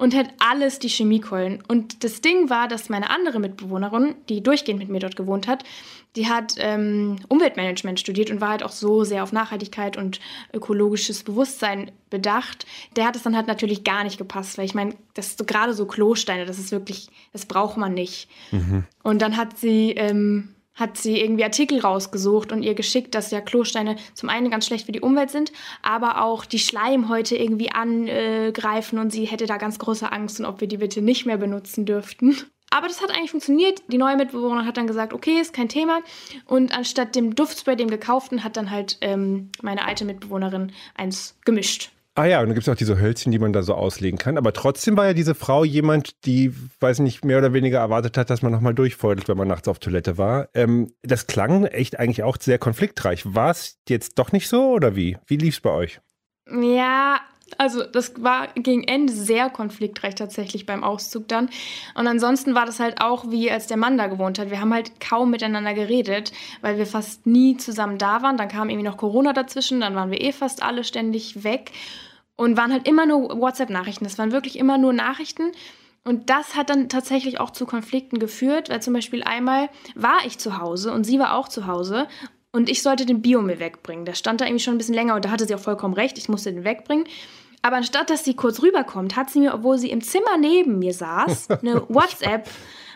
und 0.00 0.16
hat 0.16 0.28
alles 0.38 0.78
die 0.78 0.88
Chemiekeulen. 0.88 1.62
Und 1.68 2.04
das 2.04 2.22
Ding 2.22 2.48
war, 2.48 2.68
dass 2.68 2.88
meine 2.88 3.10
andere 3.10 3.38
Mitbewohnerin, 3.38 4.14
die 4.30 4.42
durchgehend 4.42 4.80
mit 4.80 4.88
mir 4.88 4.98
dort 4.98 5.14
gewohnt 5.14 5.46
hat, 5.46 5.62
die 6.16 6.26
hat 6.26 6.54
ähm, 6.56 7.16
Umweltmanagement 7.28 8.00
studiert 8.00 8.30
und 8.30 8.40
war 8.40 8.48
halt 8.48 8.62
auch 8.62 8.72
so 8.72 9.04
sehr 9.04 9.22
auf 9.22 9.32
Nachhaltigkeit 9.32 9.98
und 9.98 10.18
ökologisches 10.54 11.22
Bewusstsein 11.22 11.90
bedacht. 12.08 12.64
Der 12.96 13.04
hat 13.04 13.14
es 13.14 13.24
dann 13.24 13.36
halt 13.36 13.46
natürlich 13.46 13.84
gar 13.84 14.02
nicht 14.02 14.16
gepasst, 14.16 14.56
weil 14.56 14.64
ich 14.64 14.74
meine, 14.74 14.94
das 15.12 15.26
ist 15.26 15.38
so, 15.38 15.44
gerade 15.44 15.74
so 15.74 15.84
Klosteine, 15.84 16.46
das 16.46 16.58
ist 16.58 16.72
wirklich, 16.72 17.08
das 17.34 17.44
braucht 17.44 17.76
man 17.76 17.92
nicht. 17.92 18.30
Mhm. 18.52 18.84
Und 19.02 19.20
dann 19.20 19.36
hat 19.36 19.58
sie 19.58 19.90
ähm, 19.90 20.54
hat 20.80 20.96
sie 20.96 21.20
irgendwie 21.20 21.44
Artikel 21.44 21.80
rausgesucht 21.80 22.52
und 22.52 22.62
ihr 22.62 22.74
geschickt, 22.74 23.14
dass 23.14 23.30
ja 23.30 23.40
Klosteine 23.40 23.96
zum 24.14 24.28
einen 24.28 24.50
ganz 24.50 24.66
schlecht 24.66 24.86
für 24.86 24.92
die 24.92 25.00
Umwelt 25.00 25.30
sind, 25.30 25.52
aber 25.82 26.22
auch 26.22 26.44
die 26.44 26.58
Schleimhäute 26.58 27.36
irgendwie 27.36 27.70
angreifen 27.70 28.98
und 28.98 29.10
sie 29.12 29.26
hätte 29.26 29.46
da 29.46 29.56
ganz 29.58 29.78
große 29.78 30.10
Angst 30.10 30.40
und 30.40 30.46
ob 30.46 30.60
wir 30.60 30.68
die 30.68 30.78
bitte 30.78 31.02
nicht 31.02 31.26
mehr 31.26 31.36
benutzen 31.36 31.84
dürften. 31.86 32.36
Aber 32.70 32.86
das 32.86 33.02
hat 33.02 33.10
eigentlich 33.10 33.32
funktioniert. 33.32 33.82
Die 33.88 33.98
neue 33.98 34.16
Mitbewohnerin 34.16 34.64
hat 34.64 34.76
dann 34.76 34.86
gesagt, 34.86 35.12
okay, 35.12 35.40
ist 35.40 35.52
kein 35.52 35.68
Thema. 35.68 36.02
Und 36.46 36.72
anstatt 36.72 37.16
dem 37.16 37.34
Duftspray, 37.34 37.74
dem 37.74 37.90
gekauften, 37.90 38.44
hat 38.44 38.56
dann 38.56 38.70
halt 38.70 38.96
ähm, 39.00 39.50
meine 39.60 39.84
alte 39.84 40.04
Mitbewohnerin 40.04 40.72
eins 40.94 41.36
gemischt. 41.44 41.90
Ah 42.16 42.24
ja, 42.26 42.40
und 42.40 42.46
dann 42.46 42.54
gibt 42.54 42.66
es 42.66 42.72
auch 42.72 42.76
diese 42.76 43.00
Hölzchen, 43.00 43.30
die 43.30 43.38
man 43.38 43.52
da 43.52 43.62
so 43.62 43.74
auslegen 43.74 44.18
kann. 44.18 44.36
Aber 44.36 44.52
trotzdem 44.52 44.96
war 44.96 45.06
ja 45.06 45.14
diese 45.14 45.34
Frau 45.36 45.64
jemand, 45.64 46.24
die, 46.26 46.52
weiß 46.80 46.98
nicht, 46.98 47.24
mehr 47.24 47.38
oder 47.38 47.52
weniger 47.52 47.78
erwartet 47.78 48.18
hat, 48.18 48.30
dass 48.30 48.42
man 48.42 48.50
nochmal 48.50 48.74
durchfeudelt, 48.74 49.28
wenn 49.28 49.36
man 49.36 49.48
nachts 49.48 49.68
auf 49.68 49.78
Toilette 49.78 50.18
war. 50.18 50.48
Ähm, 50.54 50.92
das 51.02 51.28
klang 51.28 51.66
echt 51.66 51.98
eigentlich 51.98 52.24
auch 52.24 52.36
sehr 52.40 52.58
konfliktreich. 52.58 53.22
War 53.32 53.50
es 53.50 53.78
jetzt 53.88 54.18
doch 54.18 54.32
nicht 54.32 54.48
so 54.48 54.70
oder 54.72 54.96
wie? 54.96 55.18
Wie 55.26 55.36
lief 55.36 55.54
es 55.54 55.60
bei 55.60 55.70
euch? 55.70 56.00
Ja, 56.50 57.20
also 57.58 57.84
das 57.84 58.12
war 58.22 58.48
gegen 58.54 58.84
Ende 58.84 59.12
sehr 59.12 59.50
konfliktreich 59.50 60.14
tatsächlich 60.14 60.66
beim 60.66 60.84
Auszug 60.84 61.28
dann. 61.28 61.50
Und 61.94 62.06
ansonsten 62.06 62.54
war 62.54 62.66
das 62.66 62.80
halt 62.80 63.00
auch 63.00 63.30
wie 63.30 63.50
als 63.50 63.66
der 63.66 63.76
Mann 63.76 63.98
da 63.98 64.06
gewohnt 64.06 64.38
hat. 64.38 64.50
Wir 64.50 64.60
haben 64.60 64.72
halt 64.72 65.00
kaum 65.00 65.30
miteinander 65.30 65.74
geredet, 65.74 66.32
weil 66.60 66.78
wir 66.78 66.86
fast 66.86 67.26
nie 67.26 67.56
zusammen 67.56 67.98
da 67.98 68.22
waren. 68.22 68.36
Dann 68.36 68.48
kam 68.48 68.68
irgendwie 68.68 68.88
noch 68.88 68.96
Corona 68.96 69.32
dazwischen, 69.32 69.80
dann 69.80 69.94
waren 69.94 70.10
wir 70.10 70.20
eh 70.20 70.32
fast 70.32 70.62
alle 70.62 70.84
ständig 70.84 71.44
weg 71.44 71.72
und 72.36 72.56
waren 72.56 72.72
halt 72.72 72.88
immer 72.88 73.06
nur 73.06 73.38
WhatsApp-Nachrichten. 73.40 74.04
Das 74.04 74.18
waren 74.18 74.32
wirklich 74.32 74.58
immer 74.58 74.78
nur 74.78 74.92
Nachrichten. 74.92 75.52
Und 76.04 76.30
das 76.30 76.56
hat 76.56 76.70
dann 76.70 76.88
tatsächlich 76.88 77.40
auch 77.40 77.50
zu 77.50 77.66
Konflikten 77.66 78.18
geführt, 78.18 78.70
weil 78.70 78.80
zum 78.80 78.94
Beispiel 78.94 79.22
einmal 79.22 79.68
war 79.94 80.18
ich 80.24 80.38
zu 80.38 80.58
Hause 80.58 80.92
und 80.92 81.04
sie 81.04 81.18
war 81.18 81.36
auch 81.36 81.48
zu 81.48 81.66
Hause 81.66 82.08
und 82.52 82.68
ich 82.68 82.82
sollte 82.82 83.06
den 83.06 83.22
Biomüll 83.22 83.60
wegbringen. 83.60 84.04
Der 84.04 84.14
stand 84.14 84.40
da 84.40 84.46
irgendwie 84.46 84.62
schon 84.62 84.74
ein 84.74 84.78
bisschen 84.78 84.94
länger 84.94 85.14
und 85.14 85.24
da 85.24 85.30
hatte 85.30 85.46
sie 85.46 85.54
auch 85.54 85.60
vollkommen 85.60 85.94
recht, 85.94 86.18
ich 86.18 86.28
musste 86.28 86.52
den 86.52 86.64
wegbringen. 86.64 87.06
Aber 87.62 87.76
anstatt 87.76 88.10
dass 88.10 88.24
sie 88.24 88.34
kurz 88.34 88.62
rüberkommt, 88.62 89.16
hat 89.16 89.30
sie 89.30 89.40
mir, 89.40 89.54
obwohl 89.54 89.78
sie 89.78 89.90
im 89.90 90.00
Zimmer 90.00 90.38
neben 90.38 90.78
mir 90.78 90.94
saß, 90.94 91.50
eine 91.62 91.82
WhatsApp 91.88 92.48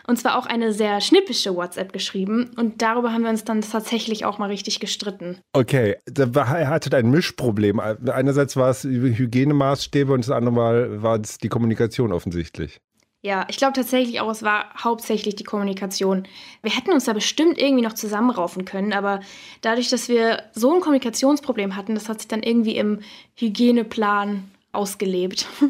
und 0.07 0.17
zwar 0.17 0.37
auch 0.37 0.45
eine 0.45 0.71
sehr 0.71 1.01
schnippische 1.01 1.55
WhatsApp 1.55 1.91
geschrieben. 1.91 2.51
Und 2.57 2.81
darüber 2.81 3.11
haben 3.11 3.23
wir 3.23 3.29
uns 3.29 3.43
dann 3.43 3.61
tatsächlich 3.61 4.25
auch 4.25 4.37
mal 4.37 4.49
richtig 4.49 4.79
gestritten. 4.79 5.39
Okay, 5.53 5.95
er 6.15 6.69
hatte 6.69 6.95
ein 6.95 7.09
Mischproblem. 7.09 7.79
Einerseits 7.79 8.55
war 8.55 8.69
es 8.69 8.83
Hygienemaßstäbe 8.83 10.13
und 10.13 10.23
das 10.23 10.31
andere 10.31 10.53
Mal 10.53 11.01
war 11.01 11.19
es 11.19 11.37
die 11.37 11.49
Kommunikation 11.49 12.11
offensichtlich. 12.11 12.79
Ja, 13.25 13.47
ich 13.49 13.57
glaube 13.57 13.73
tatsächlich 13.73 14.21
auch, 14.21 14.29
es 14.29 14.43
war 14.43 14.65
hauptsächlich 14.77 15.35
die 15.35 15.43
Kommunikation. 15.43 16.27
Wir 16.61 16.69
hätten 16.69 16.91
uns 16.91 17.05
da 17.05 17.13
bestimmt 17.13 17.57
irgendwie 17.57 17.81
noch 17.81 17.93
zusammenraufen 17.93 18.65
können, 18.65 18.93
aber 18.93 19.19
dadurch, 19.61 19.89
dass 19.89 20.09
wir 20.09 20.43
so 20.53 20.71
ein 20.75 20.79
Kommunikationsproblem 20.79 21.75
hatten, 21.75 21.95
das 21.95 22.07
hat 22.07 22.19
sich 22.19 22.27
dann 22.27 22.43
irgendwie 22.43 22.77
im 22.77 22.99
Hygieneplan 23.33 24.43
ausgelebt. 24.73 25.47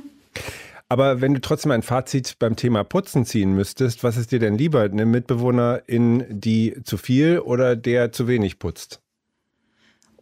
Aber 0.89 1.21
wenn 1.21 1.33
du 1.33 1.41
trotzdem 1.41 1.71
ein 1.71 1.81
Fazit 1.81 2.35
beim 2.37 2.55
Thema 2.55 2.83
Putzen 2.83 3.25
ziehen 3.25 3.53
müsstest, 3.55 4.03
was 4.03 4.17
ist 4.17 4.31
dir 4.31 4.37
denn 4.37 4.55
lieber? 4.57 4.81
Eine 4.81 5.07
Mitbewohnerin, 5.07 6.25
die 6.29 6.75
zu 6.83 6.97
viel 6.97 7.39
oder 7.39 7.75
der 7.75 8.11
zu 8.11 8.27
wenig 8.27 8.59
putzt? 8.59 9.01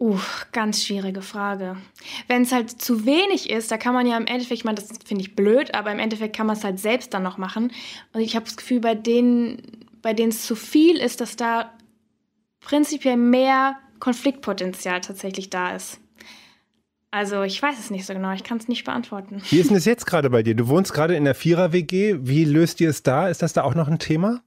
Uh, 0.03 0.19
ganz 0.51 0.83
schwierige 0.83 1.21
Frage. 1.21 1.77
Wenn 2.27 2.41
es 2.41 2.51
halt 2.51 2.69
zu 2.69 3.05
wenig 3.05 3.49
ist, 3.49 3.71
da 3.71 3.77
kann 3.77 3.93
man 3.93 4.05
ja 4.05 4.17
im 4.17 4.25
Endeffekt, 4.25 4.59
ich 4.59 4.65
meine, 4.65 4.75
das 4.75 4.89
finde 5.05 5.21
ich 5.21 5.33
blöd, 5.33 5.73
aber 5.73 5.93
im 5.93 5.99
Endeffekt 5.99 6.35
kann 6.35 6.45
man 6.45 6.57
es 6.57 6.65
halt 6.65 6.77
selbst 6.77 7.13
dann 7.13 7.23
noch 7.23 7.37
machen. 7.37 7.71
Und 8.11 8.19
ich 8.19 8.35
habe 8.35 8.43
das 8.43 8.57
Gefühl, 8.57 8.81
bei 8.81 8.95
denen, 8.95 9.87
bei 10.01 10.11
denen 10.11 10.31
es 10.31 10.45
zu 10.45 10.57
viel 10.57 10.97
ist, 10.97 11.21
dass 11.21 11.37
da 11.37 11.71
prinzipiell 12.59 13.15
mehr 13.15 13.77
Konfliktpotenzial 14.01 14.99
tatsächlich 14.99 15.49
da 15.49 15.73
ist. 15.73 16.01
Also 17.09 17.43
ich 17.43 17.61
weiß 17.63 17.79
es 17.79 17.89
nicht 17.89 18.05
so 18.05 18.13
genau, 18.13 18.33
ich 18.33 18.43
kann 18.43 18.57
es 18.57 18.67
nicht 18.67 18.83
beantworten. 18.83 19.41
Wie 19.51 19.59
ist 19.59 19.69
denn 19.69 19.77
es 19.77 19.85
jetzt 19.85 20.05
gerade 20.05 20.29
bei 20.29 20.43
dir? 20.43 20.53
Du 20.53 20.67
wohnst 20.67 20.91
gerade 20.91 21.15
in 21.15 21.23
der 21.23 21.33
Vierer-WG. 21.33 22.17
Wie 22.19 22.43
löst 22.43 22.81
ihr 22.81 22.89
es 22.89 23.03
da? 23.03 23.29
Ist 23.29 23.41
das 23.41 23.53
da 23.53 23.63
auch 23.63 23.73
noch 23.73 23.87
ein 23.87 23.99
Thema? 23.99 24.41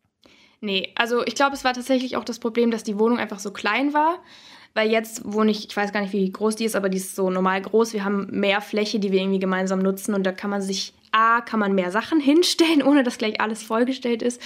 Nee, 0.60 0.92
also 0.96 1.24
ich 1.24 1.34
glaube, 1.34 1.54
es 1.54 1.64
war 1.64 1.72
tatsächlich 1.72 2.18
auch 2.18 2.24
das 2.24 2.40
Problem, 2.40 2.70
dass 2.70 2.82
die 2.82 2.98
Wohnung 2.98 3.18
einfach 3.18 3.38
so 3.38 3.52
klein 3.52 3.94
war. 3.94 4.18
Weil 4.76 4.90
jetzt 4.90 5.22
wohne 5.24 5.50
ich, 5.50 5.70
ich 5.70 5.74
weiß 5.74 5.90
gar 5.90 6.02
nicht, 6.02 6.12
wie 6.12 6.30
groß 6.30 6.56
die 6.56 6.66
ist, 6.66 6.76
aber 6.76 6.90
die 6.90 6.98
ist 6.98 7.16
so 7.16 7.30
normal 7.30 7.62
groß. 7.62 7.94
Wir 7.94 8.04
haben 8.04 8.28
mehr 8.30 8.60
Fläche, 8.60 9.00
die 9.00 9.10
wir 9.10 9.22
irgendwie 9.22 9.38
gemeinsam 9.38 9.78
nutzen 9.78 10.12
und 10.12 10.22
da 10.24 10.32
kann 10.32 10.50
man 10.50 10.60
sich, 10.60 10.92
A, 11.12 11.40
kann 11.40 11.58
man 11.58 11.74
mehr 11.74 11.90
Sachen 11.90 12.20
hinstellen, 12.20 12.82
ohne 12.82 13.02
dass 13.02 13.16
gleich 13.16 13.40
alles 13.40 13.62
vollgestellt 13.62 14.20
ist. 14.20 14.38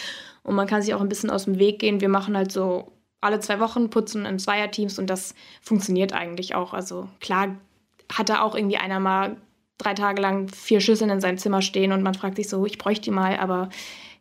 Und 0.44 0.54
man 0.54 0.68
kann 0.68 0.82
sich 0.82 0.94
auch 0.94 1.00
ein 1.00 1.08
bisschen 1.08 1.30
aus 1.30 1.46
dem 1.46 1.58
Weg 1.58 1.80
gehen. 1.80 2.00
Wir 2.00 2.08
machen 2.08 2.36
halt 2.36 2.52
so 2.52 2.92
alle 3.20 3.40
zwei 3.40 3.58
Wochen 3.58 3.90
putzen 3.90 4.24
in 4.24 4.38
Zweierteams 4.38 5.00
und 5.00 5.10
das 5.10 5.34
funktioniert 5.60 6.12
eigentlich 6.12 6.54
auch. 6.54 6.74
Also 6.74 7.08
klar 7.18 7.56
hatte 8.12 8.40
auch 8.40 8.54
irgendwie 8.54 8.76
einer 8.76 9.00
mal 9.00 9.36
drei 9.78 9.94
Tage 9.94 10.22
lang 10.22 10.48
vier 10.48 10.80
Schüsseln 10.80 11.10
in 11.10 11.20
seinem 11.20 11.38
Zimmer 11.38 11.60
stehen 11.60 11.90
und 11.90 12.04
man 12.04 12.14
fragt 12.14 12.36
sich 12.36 12.48
so, 12.48 12.64
ich 12.66 12.78
bräuchte 12.78 13.06
die 13.06 13.10
mal, 13.10 13.36
aber 13.36 13.68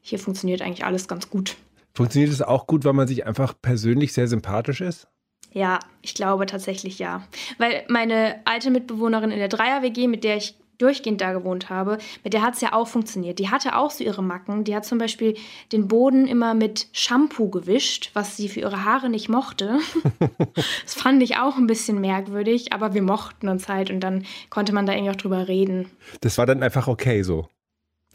hier 0.01 0.17
funktioniert 0.17 0.63
eigentlich 0.63 0.86
alles 0.86 1.07
ganz 1.07 1.29
gut. 1.29 1.55
Funktioniert 1.93 2.31
es 2.31 2.41
auch 2.41 2.65
gut, 2.65 2.84
weil 2.84 2.93
man 2.93 3.07
sich 3.07 3.27
einfach 3.27 3.53
persönlich 3.62 4.12
sehr 4.12 4.27
sympathisch 4.27 4.81
ist? 4.81 5.07
Ja, 5.51 5.79
ich 6.01 6.13
glaube 6.13 6.46
tatsächlich 6.46 7.00
ja. 7.00 7.24
Weil 7.58 7.84
meine 7.88 8.39
alte 8.46 8.72
Mitbewohnerin 8.72 9.32
in 9.32 9.39
der 9.39 9.48
Dreier-WG, 9.48 10.08
mit 10.08 10.24
der 10.24 10.38
ich 10.38 10.56
durchgehend 10.79 11.22
da 11.22 11.34
gewohnt 11.34 11.70
habe, 11.70 12.00
mit 12.24 12.34
der 12.34 12.41
hat 12.41 12.56
es 12.56 12.62
ja 12.62 12.74
auch 12.74 12.88
funktioniert. 12.88 13.38
Die 13.38 13.50
hatte 13.50 13.75
auch 13.75 13.91
so 13.91 14.03
ihre 14.03 14.24
Macken. 14.24 14.63
Die 14.63 14.75
hat 14.75 14.86
zum 14.86 14.98
Beispiel 14.98 15.36
den 15.72 15.88
Boden 15.88 16.25
immer 16.25 16.53
mit 16.53 16.88
Shampoo 16.94 17.50
gewischt, 17.50 18.12
was 18.13 18.38
sie 18.38 18.50
für 18.50 18.62
ihre 18.62 18.86
Haare 18.86 19.10
nicht 19.10 19.29
mochte. 19.29 19.79
das 20.84 20.94
fand 20.94 21.22
ich 21.22 21.38
auch 21.38 21.58
ein 21.58 21.68
bisschen 21.68 22.01
merkwürdig, 22.01 22.74
aber 22.74 22.94
wir 22.94 23.03
mochten 23.03 23.50
uns 23.50 23.68
halt 23.68 23.91
und 23.91 24.00
dann 24.00 24.25
konnte 24.50 24.74
man 24.74 24.86
da 24.86 24.94
irgendwie 24.94 25.12
auch 25.12 25.18
drüber 25.18 25.48
reden. 25.48 25.91
Das 26.22 26.38
war 26.38 26.46
dann 26.46 26.63
einfach 26.63 26.88
okay 26.88 27.24
so. 27.24 27.48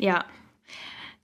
Ja, 0.00 0.25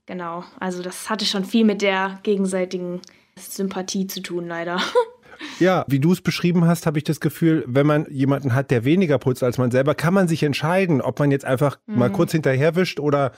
genau. 0.05 0.43
Also 0.59 0.83
das 0.83 1.09
hatte 1.09 1.25
schon 1.25 1.43
viel 1.43 1.65
mit 1.65 1.81
der 1.81 2.19
gegenseitigen 2.23 3.01
Sympathie 3.35 4.05
zu 4.05 4.21
tun, 4.21 4.47
leider. 4.47 4.79
Ja, 5.59 5.85
wie 5.87 5.99
du 5.99 6.11
es 6.11 6.21
beschrieben 6.21 6.65
hast, 6.65 6.85
habe 6.85 6.97
ich 6.97 7.03
das 7.03 7.19
Gefühl, 7.19 7.63
wenn 7.67 7.85
man 7.85 8.05
jemanden 8.09 8.53
hat, 8.53 8.71
der 8.71 8.85
weniger 8.85 9.17
putzt 9.17 9.43
als 9.43 9.57
man 9.57 9.71
selber, 9.71 9.95
kann 9.95 10.13
man 10.13 10.27
sich 10.27 10.43
entscheiden, 10.43 11.01
ob 11.01 11.19
man 11.19 11.31
jetzt 11.31 11.45
einfach 11.45 11.77
mhm. 11.85 11.99
mal 11.99 12.11
kurz 12.11 12.31
hinterherwischt 12.31 12.99
oder 12.99 13.31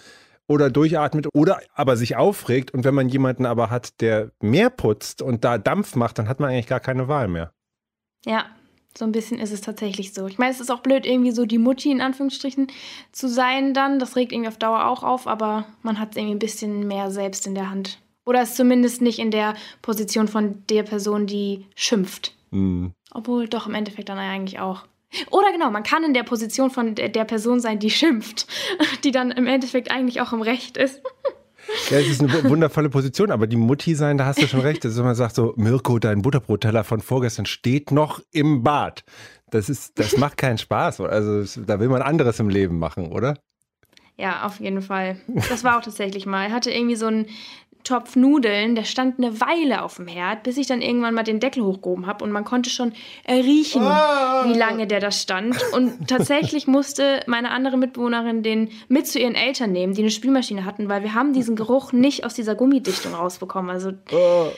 oder 0.47 0.69
durchatmet 0.69 1.27
oder 1.33 1.61
aber 1.73 1.95
sich 1.95 2.15
aufregt. 2.15 2.71
Und 2.71 2.83
wenn 2.83 2.93
man 2.93 3.07
jemanden 3.07 3.45
aber 3.45 3.69
hat, 3.69 4.01
der 4.01 4.31
mehr 4.41 4.69
putzt 4.69 5.21
und 5.21 5.43
da 5.43 5.57
Dampf 5.57 5.95
macht, 5.95 6.19
dann 6.19 6.27
hat 6.27 6.39
man 6.39 6.49
eigentlich 6.49 6.67
gar 6.67 6.81
keine 6.81 7.07
Wahl 7.07 7.27
mehr. 7.27 7.53
Ja, 8.25 8.45
so 8.97 9.05
ein 9.05 9.11
bisschen 9.11 9.39
ist 9.39 9.51
es 9.51 9.61
tatsächlich 9.61 10.13
so. 10.13 10.27
Ich 10.27 10.37
meine, 10.37 10.51
es 10.51 10.59
ist 10.59 10.69
auch 10.69 10.81
blöd, 10.81 11.05
irgendwie 11.05 11.31
so 11.31 11.45
die 11.45 11.57
Mutti 11.57 11.91
in 11.91 12.01
Anführungsstrichen 12.01 12.67
zu 13.11 13.27
sein 13.27 13.73
dann. 13.73 13.99
Das 13.99 14.15
regt 14.15 14.31
irgendwie 14.31 14.49
auf 14.49 14.57
Dauer 14.57 14.85
auch 14.85 15.03
auf, 15.03 15.27
aber 15.27 15.65
man 15.81 15.99
hat 15.99 16.11
es 16.11 16.17
irgendwie 16.17 16.35
ein 16.35 16.39
bisschen 16.39 16.87
mehr 16.87 17.09
selbst 17.09 17.47
in 17.47 17.55
der 17.55 17.69
Hand. 17.69 17.99
Oder 18.25 18.43
ist 18.43 18.55
zumindest 18.55 19.01
nicht 19.01 19.19
in 19.19 19.31
der 19.31 19.55
Position 19.81 20.27
von 20.27 20.63
der 20.69 20.83
Person, 20.83 21.27
die 21.27 21.65
schimpft. 21.75 22.33
Mhm. 22.51 22.93
Obwohl 23.11 23.47
doch 23.47 23.67
im 23.67 23.75
Endeffekt 23.75 24.09
dann 24.09 24.17
eigentlich 24.17 24.59
auch. 24.59 24.83
Oder 25.29 25.51
genau, 25.51 25.69
man 25.69 25.83
kann 25.83 26.03
in 26.03 26.13
der 26.13 26.23
Position 26.23 26.71
von 26.71 26.95
der 26.95 27.25
Person 27.25 27.59
sein, 27.59 27.79
die 27.79 27.91
schimpft, 27.91 28.47
die 29.03 29.11
dann 29.11 29.31
im 29.31 29.47
Endeffekt 29.47 29.91
eigentlich 29.91 30.21
auch 30.21 30.33
im 30.33 30.41
Recht 30.41 30.77
ist. 30.77 31.01
Ja, 31.89 31.97
es 31.97 32.09
ist 32.09 32.21
eine 32.21 32.49
wundervolle 32.49 32.89
Position, 32.89 33.31
aber 33.31 33.47
die 33.47 33.55
Mutti 33.55 33.95
sein, 33.95 34.17
da 34.17 34.25
hast 34.25 34.41
du 34.41 34.47
schon 34.47 34.59
recht. 34.59 34.83
Wenn 34.83 35.05
man 35.05 35.15
sagt 35.15 35.35
so, 35.35 35.53
Mirko, 35.55 35.97
dein 35.97 36.21
Butterbrotteller 36.21 36.83
von 36.83 36.99
vorgestern 36.99 37.45
steht 37.45 37.91
noch 37.91 38.21
im 38.31 38.63
Bad. 38.63 39.05
Das 39.49 39.69
ist, 39.69 39.97
das 39.97 40.17
macht 40.17 40.37
keinen 40.37 40.57
Spaß. 40.57 40.99
Also 41.01 41.61
da 41.61 41.79
will 41.79 41.87
man 41.87 42.01
anderes 42.01 42.39
im 42.39 42.49
Leben 42.49 42.79
machen, 42.79 43.11
oder? 43.11 43.37
Ja, 44.17 44.45
auf 44.45 44.59
jeden 44.59 44.81
Fall. 44.81 45.17
Das 45.49 45.63
war 45.63 45.77
auch 45.77 45.81
tatsächlich 45.81 46.25
mal. 46.25 46.45
Er 46.45 46.51
hatte 46.51 46.69
irgendwie 46.69 46.95
so 46.95 47.07
einen 47.07 47.27
Topf 47.83 48.15
Nudeln, 48.15 48.75
der 48.75 48.83
stand 48.83 49.17
eine 49.17 49.39
Weile 49.41 49.83
auf 49.83 49.95
dem 49.95 50.07
Herd, 50.07 50.43
bis 50.43 50.57
ich 50.57 50.67
dann 50.67 50.81
irgendwann 50.81 51.13
mal 51.13 51.23
den 51.23 51.39
Deckel 51.39 51.63
hochgehoben 51.63 52.07
habe 52.07 52.23
und 52.23 52.31
man 52.31 52.45
konnte 52.45 52.69
schon 52.69 52.93
riechen, 53.27 53.83
ah. 53.83 54.45
wie 54.45 54.57
lange 54.57 54.87
der 54.87 54.99
da 54.99 55.11
stand. 55.11 55.57
Und 55.73 56.07
tatsächlich 56.07 56.67
musste 56.67 57.21
meine 57.27 57.51
andere 57.51 57.77
Mitbewohnerin 57.77 58.43
den 58.43 58.69
mit 58.87 59.07
zu 59.07 59.19
ihren 59.19 59.35
Eltern 59.35 59.71
nehmen, 59.71 59.93
die 59.93 60.01
eine 60.01 60.11
Spülmaschine 60.11 60.65
hatten, 60.65 60.89
weil 60.89 61.03
wir 61.03 61.13
haben 61.13 61.33
diesen 61.33 61.55
Geruch 61.55 61.91
nicht 61.91 62.25
aus 62.25 62.33
dieser 62.33 62.55
Gummidichtung 62.55 63.13
rausbekommen. 63.13 63.69
Also, 63.69 63.91
ah, 64.11 64.51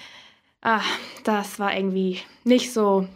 ah 0.61 0.81
das 1.23 1.59
war 1.59 1.75
irgendwie 1.75 2.19
nicht 2.43 2.73
so 2.73 3.07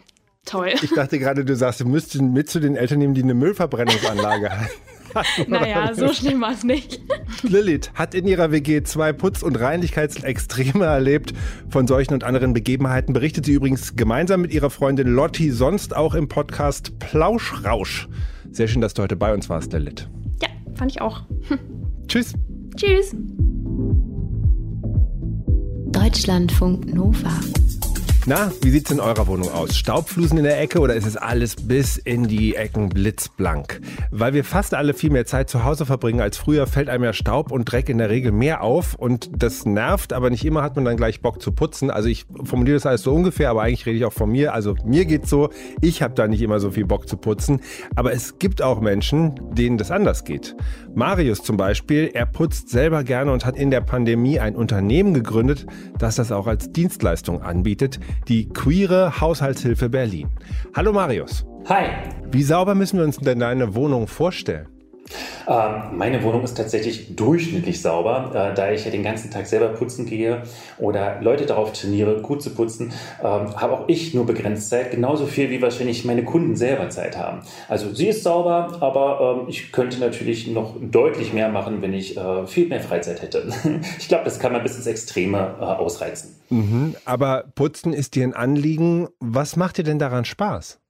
toll. 0.44 0.72
Ich 0.82 0.92
dachte 0.92 1.18
gerade, 1.18 1.44
du 1.44 1.54
sagst, 1.54 1.80
du 1.80 1.86
müsstest 1.86 2.22
mit 2.22 2.50
zu 2.50 2.60
den 2.60 2.76
Eltern 2.76 2.98
nehmen, 2.98 3.14
die 3.14 3.22
eine 3.22 3.34
Müllverbrennungsanlage 3.34 4.50
haben. 4.58 4.68
naja, 5.46 5.94
so 5.94 6.12
schlimm 6.12 6.40
war 6.40 6.52
es 6.52 6.64
nicht. 6.64 7.00
Lilith 7.42 7.92
hat 7.94 8.14
in 8.14 8.26
ihrer 8.26 8.50
WG 8.52 8.82
zwei 8.82 9.12
Putz- 9.12 9.42
und 9.42 9.58
Reinlichkeitsextreme 9.58 10.84
erlebt. 10.84 11.32
Von 11.68 11.86
solchen 11.86 12.14
und 12.14 12.24
anderen 12.24 12.52
Begebenheiten 12.52 13.12
berichtet 13.12 13.46
sie 13.46 13.52
übrigens 13.52 13.96
gemeinsam 13.96 14.42
mit 14.42 14.52
ihrer 14.52 14.70
Freundin 14.70 15.08
Lotti 15.08 15.50
sonst 15.50 15.96
auch 15.96 16.14
im 16.14 16.28
Podcast 16.28 16.98
Plauschrausch. 16.98 18.08
Sehr 18.50 18.68
schön, 18.68 18.80
dass 18.80 18.94
du 18.94 19.02
heute 19.02 19.16
bei 19.16 19.32
uns 19.32 19.48
warst, 19.48 19.72
Lilith. 19.72 20.08
Ja, 20.42 20.48
fand 20.74 20.92
ich 20.92 21.00
auch. 21.00 21.22
Hm. 21.48 21.58
Tschüss. 22.08 22.34
Tschüss. 22.76 23.14
Deutschlandfunk 25.92 26.92
Nova. 26.94 27.32
Na, 28.26 28.52
wie 28.60 28.70
sieht's 28.70 28.90
in 28.90 29.00
eurer 29.00 29.26
Wohnung 29.26 29.50
aus? 29.50 29.76
Staubflusen 29.76 30.36
in 30.36 30.44
der 30.44 30.60
Ecke 30.60 30.80
oder 30.80 30.94
ist 30.94 31.06
es 31.06 31.16
alles 31.16 31.56
bis 31.56 31.96
in 31.96 32.28
die 32.28 32.54
Ecken 32.54 32.90
blitzblank? 32.90 33.80
Weil 34.10 34.34
wir 34.34 34.44
fast 34.44 34.74
alle 34.74 34.92
viel 34.92 35.08
mehr 35.08 35.24
Zeit 35.24 35.48
zu 35.48 35.64
Hause 35.64 35.86
verbringen 35.86 36.20
als 36.20 36.36
früher, 36.36 36.66
fällt 36.66 36.90
einem 36.90 37.04
ja 37.04 37.14
Staub 37.14 37.50
und 37.50 37.64
Dreck 37.64 37.88
in 37.88 37.96
der 37.96 38.10
Regel 38.10 38.30
mehr 38.30 38.62
auf 38.62 38.94
und 38.94 39.30
das 39.42 39.64
nervt, 39.64 40.12
aber 40.12 40.28
nicht 40.28 40.44
immer 40.44 40.62
hat 40.62 40.76
man 40.76 40.84
dann 40.84 40.98
gleich 40.98 41.22
Bock 41.22 41.40
zu 41.40 41.52
putzen. 41.52 41.90
Also 41.90 42.10
ich 42.10 42.26
formuliere 42.44 42.76
das 42.76 42.84
alles 42.84 43.02
so 43.02 43.14
ungefähr, 43.14 43.48
aber 43.48 43.62
eigentlich 43.62 43.86
rede 43.86 43.96
ich 43.96 44.04
auch 44.04 44.12
von 44.12 44.30
mir. 44.30 44.52
Also 44.52 44.76
mir 44.84 45.06
geht's 45.06 45.30
so, 45.30 45.48
ich 45.80 46.02
habe 46.02 46.12
da 46.14 46.28
nicht 46.28 46.42
immer 46.42 46.60
so 46.60 46.70
viel 46.70 46.84
Bock 46.84 47.08
zu 47.08 47.16
putzen, 47.16 47.60
aber 47.96 48.12
es 48.12 48.38
gibt 48.38 48.60
auch 48.60 48.82
Menschen, 48.82 49.40
denen 49.54 49.78
das 49.78 49.90
anders 49.90 50.24
geht. 50.24 50.54
Marius 50.94 51.42
zum 51.42 51.56
Beispiel, 51.56 52.10
er 52.12 52.26
putzt 52.26 52.68
selber 52.68 53.02
gerne 53.02 53.32
und 53.32 53.46
hat 53.46 53.56
in 53.56 53.70
der 53.70 53.80
Pandemie 53.80 54.38
ein 54.38 54.56
Unternehmen 54.56 55.14
gegründet, 55.14 55.66
das 55.98 56.16
das 56.16 56.30
auch 56.32 56.46
als 56.46 56.70
Dienstleistung 56.70 57.42
anbietet 57.42 57.98
die 58.28 58.48
Queere 58.48 59.20
Haushaltshilfe 59.20 59.88
Berlin. 59.88 60.28
Hallo 60.74 60.92
Marius. 60.92 61.44
Hi. 61.68 61.86
Wie 62.30 62.42
sauber 62.42 62.74
müssen 62.74 62.98
wir 62.98 63.04
uns 63.04 63.18
denn 63.18 63.40
deine 63.40 63.74
Wohnung 63.74 64.06
vorstellen? 64.06 64.69
Ähm, 65.46 65.96
meine 65.96 66.22
Wohnung 66.22 66.44
ist 66.44 66.56
tatsächlich 66.56 67.14
durchschnittlich 67.16 67.82
sauber, 67.82 68.30
äh, 68.34 68.54
da 68.54 68.70
ich 68.70 68.84
ja 68.84 68.90
den 68.90 69.02
ganzen 69.02 69.30
Tag 69.30 69.46
selber 69.46 69.68
putzen 69.68 70.06
gehe 70.06 70.42
oder 70.78 71.20
Leute 71.20 71.46
darauf 71.46 71.72
trainiere, 71.72 72.20
gut 72.20 72.42
zu 72.42 72.50
putzen, 72.50 72.92
ähm, 73.20 73.56
habe 73.56 73.72
auch 73.72 73.88
ich 73.88 74.14
nur 74.14 74.26
begrenzt 74.26 74.70
Zeit, 74.70 74.90
genauso 74.90 75.26
viel 75.26 75.50
wie 75.50 75.60
wahrscheinlich 75.62 76.04
meine 76.04 76.24
Kunden 76.24 76.56
selber 76.56 76.88
Zeit 76.90 77.16
haben. 77.16 77.40
Also 77.68 77.92
sie 77.92 78.08
ist 78.08 78.22
sauber, 78.22 78.78
aber 78.80 79.40
ähm, 79.42 79.48
ich 79.48 79.72
könnte 79.72 79.98
natürlich 79.98 80.46
noch 80.46 80.74
deutlich 80.80 81.32
mehr 81.32 81.48
machen, 81.48 81.82
wenn 81.82 81.94
ich 81.94 82.16
äh, 82.16 82.46
viel 82.46 82.68
mehr 82.68 82.80
Freizeit 82.80 83.22
hätte. 83.22 83.48
ich 83.98 84.08
glaube, 84.08 84.24
das 84.24 84.38
kann 84.38 84.52
man 84.52 84.62
bis 84.62 84.76
ins 84.76 84.86
Extreme 84.86 85.56
äh, 85.60 85.64
ausreizen. 85.64 86.36
Mhm, 86.50 86.96
aber 87.04 87.44
putzen 87.54 87.92
ist 87.92 88.14
dir 88.14 88.24
ein 88.24 88.34
Anliegen. 88.34 89.08
Was 89.20 89.56
macht 89.56 89.78
dir 89.78 89.84
denn 89.84 89.98
daran 89.98 90.24
Spaß? 90.24 90.80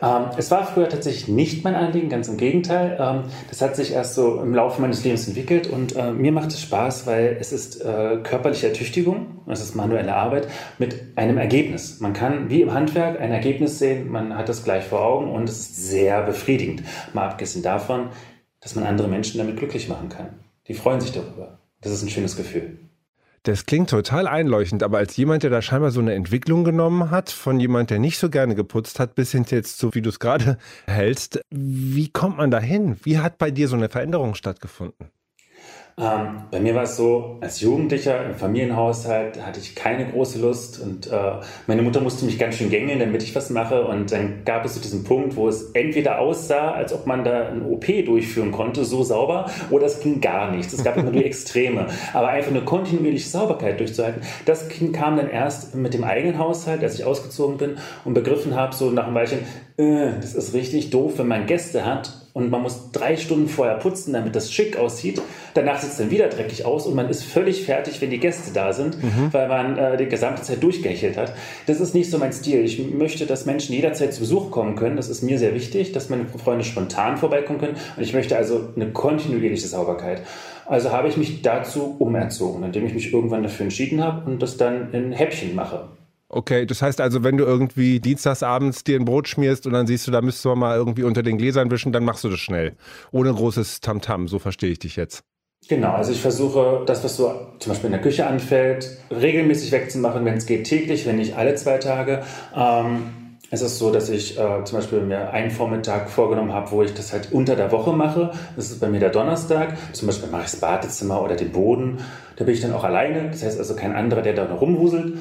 Ähm, 0.00 0.26
es 0.36 0.50
war 0.50 0.66
früher 0.66 0.88
tatsächlich 0.88 1.28
nicht 1.28 1.64
mein 1.64 1.74
Anliegen, 1.74 2.08
ganz 2.08 2.28
im 2.28 2.36
Gegenteil. 2.36 2.96
Ähm, 3.00 3.22
das 3.48 3.60
hat 3.60 3.76
sich 3.76 3.92
erst 3.92 4.14
so 4.14 4.40
im 4.40 4.54
Laufe 4.54 4.80
meines 4.80 5.04
Lebens 5.04 5.26
entwickelt 5.26 5.66
und 5.66 5.96
äh, 5.96 6.12
mir 6.12 6.32
macht 6.32 6.52
es 6.52 6.60
Spaß, 6.60 7.06
weil 7.06 7.36
es 7.40 7.52
ist 7.52 7.80
äh, 7.84 8.18
körperliche 8.22 8.68
Ertüchtigung, 8.68 9.40
es 9.46 9.60
ist 9.60 9.74
manuelle 9.74 10.14
Arbeit 10.14 10.48
mit 10.78 11.16
einem 11.16 11.38
Ergebnis. 11.38 12.00
Man 12.00 12.12
kann 12.12 12.48
wie 12.50 12.62
im 12.62 12.72
Handwerk 12.72 13.20
ein 13.20 13.32
Ergebnis 13.32 13.78
sehen, 13.78 14.10
man 14.10 14.36
hat 14.36 14.48
das 14.48 14.64
gleich 14.64 14.84
vor 14.84 15.04
Augen 15.04 15.30
und 15.32 15.48
es 15.48 15.58
ist 15.58 15.76
sehr 15.88 16.22
befriedigend. 16.22 16.82
Mal 17.12 17.28
abgesehen 17.28 17.62
davon, 17.62 18.10
dass 18.60 18.74
man 18.74 18.84
andere 18.84 19.08
Menschen 19.08 19.38
damit 19.38 19.56
glücklich 19.56 19.88
machen 19.88 20.08
kann. 20.08 20.40
Die 20.68 20.74
freuen 20.74 21.00
sich 21.00 21.12
darüber. 21.12 21.58
Das 21.80 21.92
ist 21.92 22.02
ein 22.02 22.10
schönes 22.10 22.36
Gefühl. 22.36 22.87
Das 23.48 23.64
klingt 23.64 23.88
total 23.88 24.26
einleuchtend, 24.26 24.82
aber 24.82 24.98
als 24.98 25.16
jemand, 25.16 25.42
der 25.42 25.48
da 25.48 25.62
scheinbar 25.62 25.90
so 25.90 26.00
eine 26.00 26.12
Entwicklung 26.12 26.64
genommen 26.64 27.10
hat, 27.10 27.30
von 27.30 27.58
jemand, 27.58 27.88
der 27.88 27.98
nicht 27.98 28.18
so 28.18 28.28
gerne 28.28 28.54
geputzt 28.54 29.00
hat, 29.00 29.14
bis 29.14 29.32
hin 29.32 29.46
jetzt 29.48 29.78
so, 29.78 29.94
wie 29.94 30.02
du 30.02 30.10
es 30.10 30.20
gerade 30.20 30.58
hältst, 30.86 31.40
wie 31.48 32.10
kommt 32.10 32.36
man 32.36 32.50
da 32.50 32.60
hin? 32.60 32.98
Wie 33.04 33.20
hat 33.20 33.38
bei 33.38 33.50
dir 33.50 33.66
so 33.68 33.74
eine 33.74 33.88
Veränderung 33.88 34.34
stattgefunden? 34.34 35.08
Ähm, 36.00 36.42
bei 36.52 36.60
mir 36.60 36.76
war 36.76 36.84
es 36.84 36.96
so, 36.96 37.38
als 37.40 37.60
Jugendlicher 37.60 38.24
im 38.24 38.34
Familienhaushalt 38.34 39.44
hatte 39.44 39.58
ich 39.58 39.74
keine 39.74 40.06
große 40.06 40.38
Lust 40.38 40.80
und 40.80 41.10
äh, 41.10 41.32
meine 41.66 41.82
Mutter 41.82 42.00
musste 42.00 42.24
mich 42.24 42.38
ganz 42.38 42.54
schön 42.54 42.70
gängeln, 42.70 43.00
damit 43.00 43.24
ich 43.24 43.34
was 43.34 43.50
mache. 43.50 43.84
Und 43.84 44.12
dann 44.12 44.44
gab 44.44 44.64
es 44.64 44.74
so 44.74 44.80
diesen 44.80 45.02
Punkt, 45.02 45.34
wo 45.34 45.48
es 45.48 45.70
entweder 45.72 46.20
aussah, 46.20 46.70
als 46.70 46.92
ob 46.92 47.06
man 47.06 47.24
da 47.24 47.48
ein 47.48 47.62
OP 47.62 47.86
durchführen 47.86 48.52
konnte, 48.52 48.84
so 48.84 49.02
sauber, 49.02 49.50
oder 49.70 49.86
es 49.86 49.98
ging 50.00 50.20
gar 50.20 50.52
nichts. 50.52 50.72
Es 50.72 50.84
gab 50.84 50.96
immer 50.96 51.10
nur 51.10 51.24
Extreme. 51.28 51.86
Aber 52.12 52.28
einfach 52.28 52.52
eine 52.52 52.62
kontinuierliche 52.62 53.28
Sauberkeit 53.28 53.80
durchzuhalten, 53.80 54.22
das 54.44 54.68
kam 54.92 55.16
dann 55.16 55.28
erst 55.28 55.74
mit 55.74 55.94
dem 55.94 56.04
eigenen 56.04 56.38
Haushalt, 56.38 56.82
als 56.82 56.94
ich 56.94 57.04
ausgezogen 57.04 57.56
bin 57.56 57.76
und 58.04 58.14
begriffen 58.14 58.54
habe, 58.54 58.74
so 58.74 58.90
nach 58.90 59.06
einem 59.06 59.16
Weilchen, 59.16 59.40
äh, 59.76 60.12
das 60.20 60.34
ist 60.34 60.54
richtig 60.54 60.90
doof, 60.90 61.14
wenn 61.16 61.26
man 61.26 61.46
Gäste 61.46 61.84
hat 61.84 62.17
und 62.38 62.50
man 62.50 62.62
muss 62.62 62.92
drei 62.92 63.16
Stunden 63.16 63.48
vorher 63.48 63.74
putzen, 63.78 64.12
damit 64.12 64.36
das 64.36 64.52
schick 64.52 64.76
aussieht. 64.76 65.20
Danach 65.54 65.80
sieht 65.80 65.90
es 65.90 65.96
dann 65.96 66.12
wieder 66.12 66.28
dreckig 66.28 66.64
aus 66.64 66.86
und 66.86 66.94
man 66.94 67.08
ist 67.08 67.24
völlig 67.24 67.64
fertig, 67.64 68.00
wenn 68.00 68.10
die 68.10 68.20
Gäste 68.20 68.52
da 68.54 68.72
sind, 68.72 69.02
mhm. 69.02 69.32
weil 69.32 69.48
man 69.48 69.76
äh, 69.76 69.96
die 69.96 70.06
gesamte 70.06 70.42
Zeit 70.42 70.62
durchgehechelt 70.62 71.16
hat. 71.16 71.32
Das 71.66 71.80
ist 71.80 71.94
nicht 71.94 72.12
so 72.12 72.18
mein 72.18 72.32
Stil. 72.32 72.64
Ich 72.64 72.78
möchte, 72.92 73.26
dass 73.26 73.44
Menschen 73.44 73.74
jederzeit 73.74 74.14
zu 74.14 74.20
Besuch 74.20 74.52
kommen 74.52 74.76
können. 74.76 74.94
Das 74.94 75.08
ist 75.08 75.22
mir 75.22 75.36
sehr 75.36 75.52
wichtig, 75.52 75.90
dass 75.90 76.10
meine 76.10 76.26
Freunde 76.26 76.64
spontan 76.64 77.16
vorbeikommen 77.16 77.58
können. 77.58 77.76
Und 77.96 78.02
ich 78.04 78.14
möchte 78.14 78.36
also 78.36 78.68
eine 78.76 78.92
kontinuierliche 78.92 79.66
Sauberkeit. 79.66 80.22
Also 80.64 80.92
habe 80.92 81.08
ich 81.08 81.16
mich 81.16 81.42
dazu 81.42 81.96
umerzogen, 81.98 82.62
indem 82.62 82.86
ich 82.86 82.94
mich 82.94 83.12
irgendwann 83.12 83.42
dafür 83.42 83.64
entschieden 83.64 84.04
habe 84.04 84.30
und 84.30 84.40
das 84.42 84.58
dann 84.58 84.92
in 84.92 85.10
Häppchen 85.10 85.56
mache. 85.56 85.88
Okay, 86.30 86.66
das 86.66 86.82
heißt 86.82 87.00
also, 87.00 87.24
wenn 87.24 87.38
du 87.38 87.44
irgendwie 87.44 88.00
dienstagsabends 88.00 88.84
dir 88.84 89.00
ein 89.00 89.06
Brot 89.06 89.28
schmierst 89.28 89.66
und 89.66 89.72
dann 89.72 89.86
siehst 89.86 90.06
du, 90.06 90.10
da 90.10 90.20
müsstest 90.20 90.44
du 90.44 90.54
mal 90.54 90.76
irgendwie 90.76 91.04
unter 91.04 91.22
den 91.22 91.38
Gläsern 91.38 91.70
wischen, 91.70 91.90
dann 91.90 92.04
machst 92.04 92.22
du 92.22 92.28
das 92.28 92.38
schnell. 92.38 92.76
Ohne 93.12 93.32
großes 93.32 93.80
Tamtam, 93.80 94.24
-Tam, 94.24 94.28
so 94.28 94.38
verstehe 94.38 94.70
ich 94.70 94.78
dich 94.78 94.96
jetzt. 94.96 95.24
Genau, 95.68 95.92
also 95.92 96.12
ich 96.12 96.20
versuche 96.20 96.82
das, 96.86 97.02
was 97.02 97.16
so 97.16 97.32
zum 97.58 97.72
Beispiel 97.72 97.86
in 97.86 97.92
der 97.92 98.00
Küche 98.00 98.26
anfällt, 98.26 98.98
regelmäßig 99.10 99.72
wegzumachen, 99.72 100.24
wenn 100.24 100.36
es 100.36 100.46
geht, 100.46 100.64
täglich, 100.64 101.06
wenn 101.06 101.16
nicht 101.16 101.36
alle 101.36 101.54
zwei 101.56 101.78
Tage. 101.78 102.22
Ähm, 102.54 103.12
es 103.50 103.62
ist 103.62 103.78
so, 103.78 103.90
dass 103.90 104.10
ich 104.10 104.38
äh, 104.38 104.64
zum 104.64 104.78
Beispiel 104.78 105.00
mir 105.00 105.30
einen 105.30 105.50
Vormittag 105.50 106.10
vorgenommen 106.10 106.52
habe, 106.52 106.70
wo 106.70 106.82
ich 106.82 106.92
das 106.92 107.14
halt 107.14 107.32
unter 107.32 107.56
der 107.56 107.72
Woche 107.72 107.92
mache. 107.94 108.32
Das 108.56 108.70
ist 108.70 108.78
bei 108.78 108.88
mir 108.88 109.00
der 109.00 109.08
Donnerstag. 109.08 109.76
Zum 109.94 110.06
Beispiel 110.06 110.28
mache 110.28 110.42
ich 110.44 110.50
das 110.50 110.60
Badezimmer 110.60 111.22
oder 111.22 111.34
den 111.34 111.50
Boden. 111.50 111.98
Da 112.36 112.44
bin 112.44 112.52
ich 112.52 112.60
dann 112.60 112.74
auch 112.74 112.84
alleine. 112.84 113.30
Das 113.30 113.42
heißt 113.42 113.58
also 113.58 113.74
kein 113.74 113.94
anderer, 113.96 114.20
der 114.20 114.34
da 114.34 114.44
noch 114.44 114.60
rumwuselt. 114.60 115.18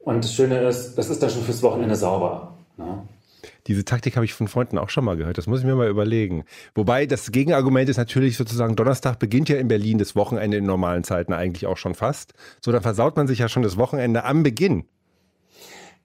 Und 0.00 0.24
das 0.24 0.34
Schöne 0.34 0.60
ist, 0.62 0.96
das 0.96 1.10
ist 1.10 1.22
dann 1.22 1.30
schon 1.30 1.42
fürs 1.42 1.62
Wochenende 1.62 1.94
sauber. 1.94 2.54
Ne? 2.76 3.02
Diese 3.66 3.84
Taktik 3.84 4.16
habe 4.16 4.24
ich 4.24 4.34
von 4.34 4.48
Freunden 4.48 4.78
auch 4.78 4.90
schon 4.90 5.04
mal 5.04 5.16
gehört. 5.16 5.38
Das 5.38 5.46
muss 5.46 5.60
ich 5.60 5.66
mir 5.66 5.74
mal 5.74 5.88
überlegen. 5.88 6.44
Wobei 6.74 7.06
das 7.06 7.30
Gegenargument 7.30 7.88
ist 7.88 7.98
natürlich 7.98 8.36
sozusagen, 8.36 8.76
Donnerstag 8.76 9.18
beginnt 9.18 9.48
ja 9.48 9.56
in 9.56 9.68
Berlin 9.68 9.98
das 9.98 10.16
Wochenende 10.16 10.56
in 10.56 10.64
normalen 10.64 11.04
Zeiten 11.04 11.32
eigentlich 11.32 11.66
auch 11.66 11.76
schon 11.76 11.94
fast. 11.94 12.32
So, 12.64 12.72
dann 12.72 12.82
versaut 12.82 13.16
man 13.16 13.26
sich 13.26 13.38
ja 13.38 13.48
schon 13.48 13.62
das 13.62 13.76
Wochenende 13.76 14.24
am 14.24 14.42
Beginn. 14.42 14.84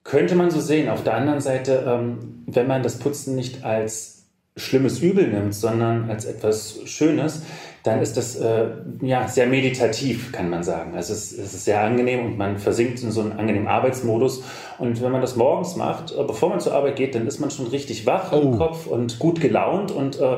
Könnte 0.04 0.36
man 0.36 0.52
so 0.52 0.60
sehen. 0.60 0.90
Auf 0.90 1.04
der 1.04 1.16
anderen 1.16 1.42
Seite, 1.42 1.84
ähm, 1.88 2.44
wenn 2.46 2.68
man 2.68 2.84
das 2.84 3.00
Putzen 3.00 3.36
nicht 3.36 3.64
als 3.64 4.26
schlimmes 4.56 5.00
Übel 5.00 5.28
nimmt, 5.28 5.56
sondern 5.56 6.10
als 6.10 6.26
etwas 6.26 6.80
Schönes, 6.86 7.42
dann 7.86 8.02
ist 8.02 8.18
das 8.18 8.36
äh, 8.36 8.68
ja, 9.02 9.28
sehr 9.28 9.46
meditativ, 9.46 10.32
kann 10.32 10.50
man 10.50 10.64
sagen. 10.64 10.96
Also 10.96 11.14
es, 11.14 11.32
es, 11.32 11.54
ist 11.54 11.66
sehr 11.66 11.82
angenehm 11.82 12.26
und 12.26 12.38
man 12.38 12.58
versinkt 12.58 13.04
in 13.04 13.12
so 13.12 13.22
einen 13.22 13.34
angenehmen 13.34 13.68
Arbeitsmodus. 13.68 14.44
Und 14.78 15.02
wenn 15.02 15.12
man 15.12 15.22
das 15.22 15.36
morgens 15.36 15.76
macht, 15.76 16.12
äh, 16.12 16.24
bevor 16.24 16.50
man 16.50 16.60
zur 16.60 16.74
Arbeit 16.74 16.96
geht, 16.96 17.16
dann 17.16 17.28
ist 17.28 17.40
man 17.40 17.52
schon 17.52 17.68
richtig 17.68 18.06
wach 18.06 18.32
oh. 18.32 18.42
im 18.42 18.58
Kopf 18.58 18.88
und 18.88 19.20
gut 19.20 19.40
gelaunt 19.42 19.92
und 19.92 20.20
äh, 20.20 20.38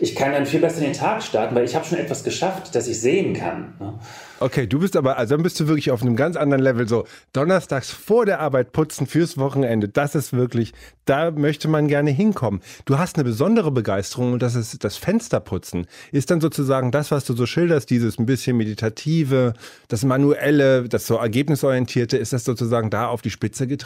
ich 0.00 0.14
kann 0.14 0.32
dann 0.32 0.46
viel 0.46 0.60
besser 0.60 0.78
in 0.78 0.84
den 0.84 0.92
Tag 0.92 1.22
starten, 1.22 1.54
weil 1.54 1.64
ich 1.64 1.74
habe 1.74 1.84
schon 1.84 1.98
etwas 1.98 2.22
geschafft, 2.22 2.74
das 2.74 2.86
ich 2.86 3.00
sehen 3.00 3.34
kann. 3.34 3.74
Ne? 3.80 3.94
Okay, 4.40 4.68
du 4.68 4.78
bist 4.78 4.96
aber, 4.96 5.18
also 5.18 5.34
dann 5.34 5.42
bist 5.42 5.58
du 5.58 5.66
wirklich 5.66 5.90
auf 5.90 6.02
einem 6.02 6.14
ganz 6.14 6.36
anderen 6.36 6.62
Level. 6.62 6.86
So, 6.86 7.04
donnerstags 7.32 7.90
vor 7.90 8.24
der 8.24 8.38
Arbeit 8.38 8.72
putzen 8.72 9.08
fürs 9.08 9.36
Wochenende, 9.38 9.88
das 9.88 10.14
ist 10.14 10.32
wirklich, 10.32 10.72
da 11.04 11.32
möchte 11.32 11.66
man 11.66 11.88
gerne 11.88 12.10
hinkommen. 12.10 12.60
Du 12.84 12.98
hast 12.98 13.16
eine 13.16 13.24
besondere 13.24 13.72
Begeisterung 13.72 14.34
und 14.34 14.42
das 14.42 14.54
ist 14.54 14.84
das 14.84 14.96
Fensterputzen. 14.96 15.88
Ist 16.12 16.30
dann 16.30 16.40
sozusagen 16.40 16.92
das, 16.92 17.10
was 17.10 17.24
du 17.24 17.34
so 17.34 17.46
schilderst, 17.46 17.90
dieses 17.90 18.18
ein 18.18 18.26
bisschen 18.26 18.56
meditative, 18.56 19.54
das 19.88 20.04
manuelle, 20.04 20.88
das 20.88 21.08
so 21.08 21.16
ergebnisorientierte, 21.16 22.16
ist 22.16 22.32
das 22.32 22.44
sozusagen 22.44 22.90
da 22.90 23.08
auf 23.08 23.22
die 23.22 23.30
Spitze 23.30 23.66
getrieben? 23.66 23.77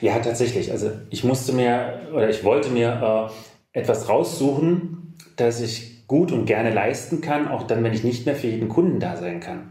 Ja, 0.00 0.18
tatsächlich. 0.18 0.70
Also 0.70 0.90
ich 1.10 1.24
musste 1.24 1.52
mir 1.52 2.08
oder 2.12 2.28
ich 2.28 2.44
wollte 2.44 2.70
mir 2.70 3.30
äh, 3.74 3.78
etwas 3.78 4.08
raussuchen, 4.08 5.14
das 5.36 5.60
ich 5.60 6.06
gut 6.06 6.32
und 6.32 6.44
gerne 6.44 6.72
leisten 6.72 7.20
kann, 7.20 7.48
auch 7.48 7.66
dann, 7.66 7.82
wenn 7.84 7.94
ich 7.94 8.04
nicht 8.04 8.26
mehr 8.26 8.36
für 8.36 8.48
jeden 8.48 8.68
Kunden 8.68 9.00
da 9.00 9.16
sein 9.16 9.40
kann. 9.40 9.70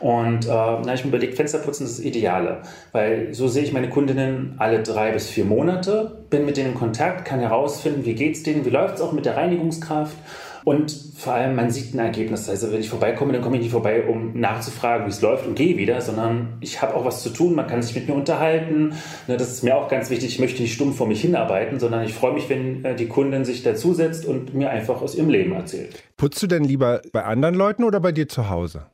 Und 0.00 0.44
äh, 0.44 0.48
da 0.48 0.76
habe 0.76 0.94
ich 0.94 1.04
mir 1.04 1.10
überlegt, 1.10 1.36
Fensterputzen 1.36 1.86
ist 1.86 1.98
das 1.98 2.04
Ideale, 2.04 2.62
weil 2.92 3.32
so 3.32 3.48
sehe 3.48 3.62
ich 3.62 3.72
meine 3.72 3.88
Kundinnen 3.88 4.56
alle 4.58 4.82
drei 4.82 5.12
bis 5.12 5.30
vier 5.30 5.44
Monate, 5.44 6.24
bin 6.28 6.44
mit 6.44 6.56
denen 6.56 6.70
in 6.70 6.74
Kontakt, 6.74 7.24
kann 7.24 7.40
herausfinden, 7.40 8.04
wie 8.04 8.14
geht 8.14 8.34
es 8.34 8.42
denen, 8.42 8.64
wie 8.64 8.70
läuft 8.70 8.96
es 8.96 9.00
auch 9.00 9.12
mit 9.12 9.24
der 9.24 9.36
Reinigungskraft 9.36 10.16
und 10.64 10.90
vor 11.16 11.34
allem, 11.34 11.54
man 11.54 11.70
sieht 11.70 11.94
ein 11.94 11.98
Ergebnis. 11.98 12.48
Also 12.48 12.72
wenn 12.72 12.80
ich 12.80 12.88
vorbeikomme, 12.88 13.34
dann 13.34 13.42
komme 13.42 13.56
ich 13.56 13.62
nicht 13.62 13.72
vorbei, 13.72 14.04
um 14.04 14.38
nachzufragen, 14.40 15.06
wie 15.06 15.10
es 15.10 15.20
läuft 15.20 15.46
und 15.46 15.54
gehe 15.54 15.76
wieder, 15.76 16.00
sondern 16.00 16.54
ich 16.60 16.80
habe 16.80 16.94
auch 16.94 17.04
was 17.04 17.22
zu 17.22 17.28
tun, 17.30 17.54
man 17.54 17.66
kann 17.66 17.82
sich 17.82 17.94
mit 17.94 18.08
mir 18.08 18.14
unterhalten. 18.14 18.94
Ne, 19.28 19.36
das 19.36 19.52
ist 19.52 19.62
mir 19.62 19.76
auch 19.76 19.88
ganz 19.88 20.08
wichtig, 20.08 20.30
ich 20.30 20.38
möchte 20.38 20.62
nicht 20.62 20.72
stumm 20.72 20.94
vor 20.94 21.06
mich 21.06 21.20
hinarbeiten, 21.20 21.78
sondern 21.78 22.04
ich 22.04 22.14
freue 22.14 22.32
mich, 22.32 22.48
wenn 22.48 22.82
äh, 22.84 22.96
die 22.96 23.08
Kundin 23.08 23.44
sich 23.44 23.62
dazusetzt 23.62 24.24
und 24.24 24.54
mir 24.54 24.70
einfach 24.70 25.02
aus 25.02 25.14
ihrem 25.14 25.28
Leben 25.28 25.52
erzählt. 25.52 26.02
Putzt 26.16 26.42
du 26.42 26.46
denn 26.46 26.64
lieber 26.64 27.02
bei 27.12 27.24
anderen 27.24 27.54
Leuten 27.54 27.84
oder 27.84 28.00
bei 28.00 28.12
dir 28.12 28.28
zu 28.28 28.48
Hause? 28.48 28.86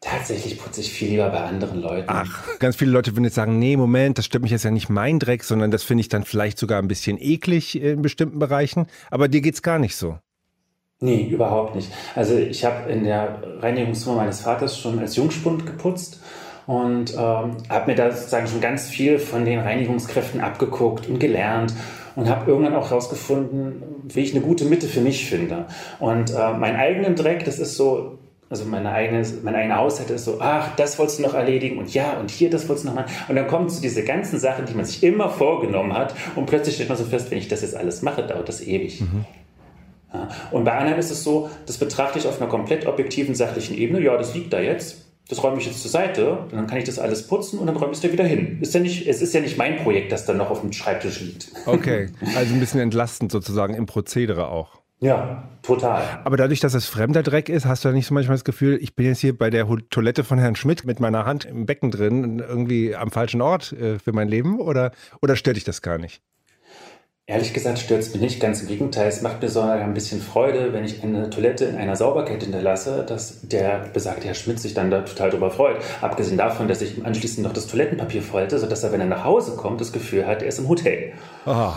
Tatsächlich 0.00 0.58
putze 0.58 0.80
ich 0.80 0.92
viel 0.92 1.10
lieber 1.10 1.30
bei 1.30 1.40
anderen 1.40 1.80
Leuten. 1.80 2.06
Ach, 2.08 2.58
ganz 2.58 2.76
viele 2.76 2.90
Leute 2.90 3.12
würden 3.12 3.24
jetzt 3.24 3.36
sagen, 3.36 3.58
nee, 3.58 3.76
Moment, 3.76 4.18
das 4.18 4.26
stört 4.26 4.42
mich 4.42 4.50
jetzt 4.50 4.64
ja 4.64 4.70
nicht 4.70 4.88
mein 4.88 5.20
Dreck, 5.20 5.44
sondern 5.44 5.70
das 5.70 5.84
finde 5.84 6.00
ich 6.00 6.08
dann 6.08 6.24
vielleicht 6.24 6.58
sogar 6.58 6.80
ein 6.80 6.88
bisschen 6.88 7.18
eklig 7.20 7.80
in 7.80 8.02
bestimmten 8.02 8.40
Bereichen. 8.40 8.86
Aber 9.10 9.28
dir 9.28 9.40
geht 9.40 9.54
es 9.54 9.62
gar 9.62 9.78
nicht 9.78 9.94
so. 9.94 10.18
Nee, 11.02 11.26
überhaupt 11.28 11.74
nicht. 11.74 11.92
Also 12.14 12.36
ich 12.36 12.64
habe 12.64 12.88
in 12.88 13.02
der 13.02 13.42
Reinigungsfirma 13.60 14.18
meines 14.18 14.42
Vaters 14.42 14.78
schon 14.78 15.00
als 15.00 15.16
Jungspund 15.16 15.66
geputzt 15.66 16.20
und 16.68 17.12
ähm, 17.14 17.56
habe 17.68 17.86
mir 17.88 17.96
da 17.96 18.12
sozusagen 18.12 18.46
schon 18.46 18.60
ganz 18.60 18.88
viel 18.88 19.18
von 19.18 19.44
den 19.44 19.58
Reinigungskräften 19.58 20.40
abgeguckt 20.40 21.08
und 21.08 21.18
gelernt 21.18 21.74
und 22.14 22.28
habe 22.28 22.48
irgendwann 22.48 22.76
auch 22.76 22.90
herausgefunden, 22.90 23.82
wie 24.04 24.20
ich 24.20 24.32
eine 24.32 24.44
gute 24.44 24.64
Mitte 24.64 24.86
für 24.86 25.00
mich 25.00 25.26
finde. 25.26 25.66
Und 25.98 26.30
äh, 26.30 26.52
meinen 26.52 26.76
eigenen 26.76 27.16
Dreck, 27.16 27.44
das 27.46 27.58
ist 27.58 27.76
so, 27.76 28.18
also 28.48 28.64
meine 28.64 28.92
eigene, 28.92 29.26
meine 29.42 29.56
eigene 29.56 29.76
Haushalt 29.76 30.10
ist 30.10 30.26
so, 30.26 30.36
ach, 30.38 30.76
das 30.76 31.00
wolltest 31.00 31.18
du 31.18 31.24
noch 31.24 31.34
erledigen 31.34 31.78
und 31.78 31.92
ja, 31.92 32.16
und 32.20 32.30
hier, 32.30 32.48
das 32.48 32.68
wolltest 32.68 32.86
du 32.86 32.90
noch 32.90 32.96
machen. 32.96 33.12
Und 33.26 33.34
dann 33.34 33.48
kommen 33.48 33.68
so 33.68 33.82
diese 33.82 34.04
ganzen 34.04 34.38
Sachen, 34.38 34.66
die 34.66 34.74
man 34.74 34.84
sich 34.84 35.02
immer 35.02 35.30
vorgenommen 35.30 35.94
hat 35.94 36.14
und 36.36 36.46
plötzlich 36.46 36.76
stellt 36.76 36.90
man 36.90 36.98
so 36.98 37.04
fest, 37.04 37.32
wenn 37.32 37.38
ich 37.38 37.48
das 37.48 37.62
jetzt 37.62 37.74
alles 37.74 38.02
mache, 38.02 38.22
dauert 38.22 38.48
das 38.48 38.60
ewig. 38.60 39.00
Mhm. 39.00 39.24
Ja. 40.12 40.28
Und 40.50 40.64
bei 40.64 40.72
anderen 40.72 40.98
ist 40.98 41.10
es 41.10 41.24
so, 41.24 41.50
das 41.66 41.78
betrachte 41.78 42.18
ich 42.18 42.26
auf 42.26 42.40
einer 42.40 42.50
komplett 42.50 42.86
objektiven, 42.86 43.34
sachlichen 43.34 43.76
Ebene. 43.76 44.00
Ja, 44.00 44.16
das 44.16 44.34
liegt 44.34 44.52
da 44.52 44.60
jetzt. 44.60 45.06
Das 45.28 45.42
räume 45.42 45.58
ich 45.58 45.66
jetzt 45.66 45.80
zur 45.80 45.90
Seite, 45.90 46.32
und 46.32 46.52
dann 46.52 46.66
kann 46.66 46.78
ich 46.78 46.84
das 46.84 46.98
alles 46.98 47.26
putzen 47.26 47.58
und 47.58 47.66
dann 47.66 47.76
räume 47.76 47.92
ich 47.92 47.98
es 47.98 48.02
da 48.02 48.12
wieder 48.12 48.24
hin. 48.24 48.58
Ist 48.60 48.74
ja 48.74 48.80
nicht, 48.80 49.06
es 49.06 49.22
ist 49.22 49.32
ja 49.32 49.40
nicht 49.40 49.56
mein 49.56 49.78
Projekt, 49.78 50.12
das 50.12 50.26
dann 50.26 50.36
noch 50.36 50.50
auf 50.50 50.60
dem 50.60 50.72
Schreibtisch 50.72 51.20
liegt. 51.20 51.48
Okay, 51.64 52.10
also 52.36 52.52
ein 52.52 52.60
bisschen 52.60 52.80
entlastend 52.80 53.32
sozusagen 53.32 53.74
im 53.74 53.86
Prozedere 53.86 54.48
auch. 54.48 54.82
Ja, 55.02 55.48
total. 55.62 56.02
Aber 56.24 56.36
dadurch, 56.36 56.60
dass 56.60 56.74
es 56.74 56.86
fremder 56.86 57.24
Dreck 57.24 57.48
ist, 57.48 57.66
hast 57.66 57.84
du 57.84 57.88
ja 57.88 57.94
nicht 57.94 58.06
so 58.06 58.14
manchmal 58.14 58.36
das 58.36 58.44
Gefühl, 58.44 58.78
ich 58.80 58.94
bin 58.94 59.06
jetzt 59.06 59.20
hier 59.20 59.36
bei 59.36 59.50
der 59.50 59.66
Toilette 59.90 60.22
von 60.22 60.38
Herrn 60.38 60.54
Schmidt 60.54 60.84
mit 60.84 61.00
meiner 61.00 61.24
Hand 61.24 61.44
im 61.44 61.66
Becken 61.66 61.90
drin, 61.90 62.38
irgendwie 62.38 62.94
am 62.94 63.10
falschen 63.10 63.40
Ort 63.40 63.72
äh, 63.72 63.98
für 63.98 64.12
mein 64.12 64.28
Leben? 64.28 64.60
Oder, 64.60 64.92
oder 65.20 65.34
stört 65.34 65.56
dich 65.56 65.64
das 65.64 65.82
gar 65.82 65.98
nicht? 65.98 66.22
Ehrlich 67.28 67.54
gesagt 67.54 67.78
stört 67.78 68.00
es 68.00 68.12
mich 68.12 68.20
nicht, 68.20 68.40
ganz 68.40 68.62
im 68.62 68.66
Gegenteil. 68.66 69.06
Es 69.06 69.22
macht 69.22 69.40
mir 69.42 69.48
sogar 69.48 69.74
ein 69.74 69.94
bisschen 69.94 70.20
Freude, 70.20 70.72
wenn 70.72 70.84
ich 70.84 71.04
eine 71.04 71.30
Toilette 71.30 71.66
in 71.66 71.76
einer 71.76 71.94
Sauberkeit 71.94 72.42
hinterlasse, 72.42 73.06
dass 73.06 73.42
der 73.42 73.90
besagte 73.92 74.26
Herr 74.26 74.34
Schmidt 74.34 74.58
sich 74.58 74.74
dann 74.74 74.90
da 74.90 75.02
total 75.02 75.30
drüber 75.30 75.52
freut. 75.52 75.76
Abgesehen 76.00 76.36
davon, 76.36 76.66
dass 76.66 76.82
ich 76.82 76.98
ihm 76.98 77.06
anschließend 77.06 77.46
noch 77.46 77.52
das 77.52 77.68
Toilettenpapier 77.68 78.22
falte, 78.22 78.58
sodass 78.58 78.82
er, 78.82 78.90
wenn 78.90 79.00
er 79.00 79.06
nach 79.06 79.22
Hause 79.22 79.54
kommt, 79.54 79.80
das 79.80 79.92
Gefühl 79.92 80.26
hat, 80.26 80.42
er 80.42 80.48
ist 80.48 80.58
im 80.58 80.66
Hotel. 80.68 81.12
Oh. 81.46 81.74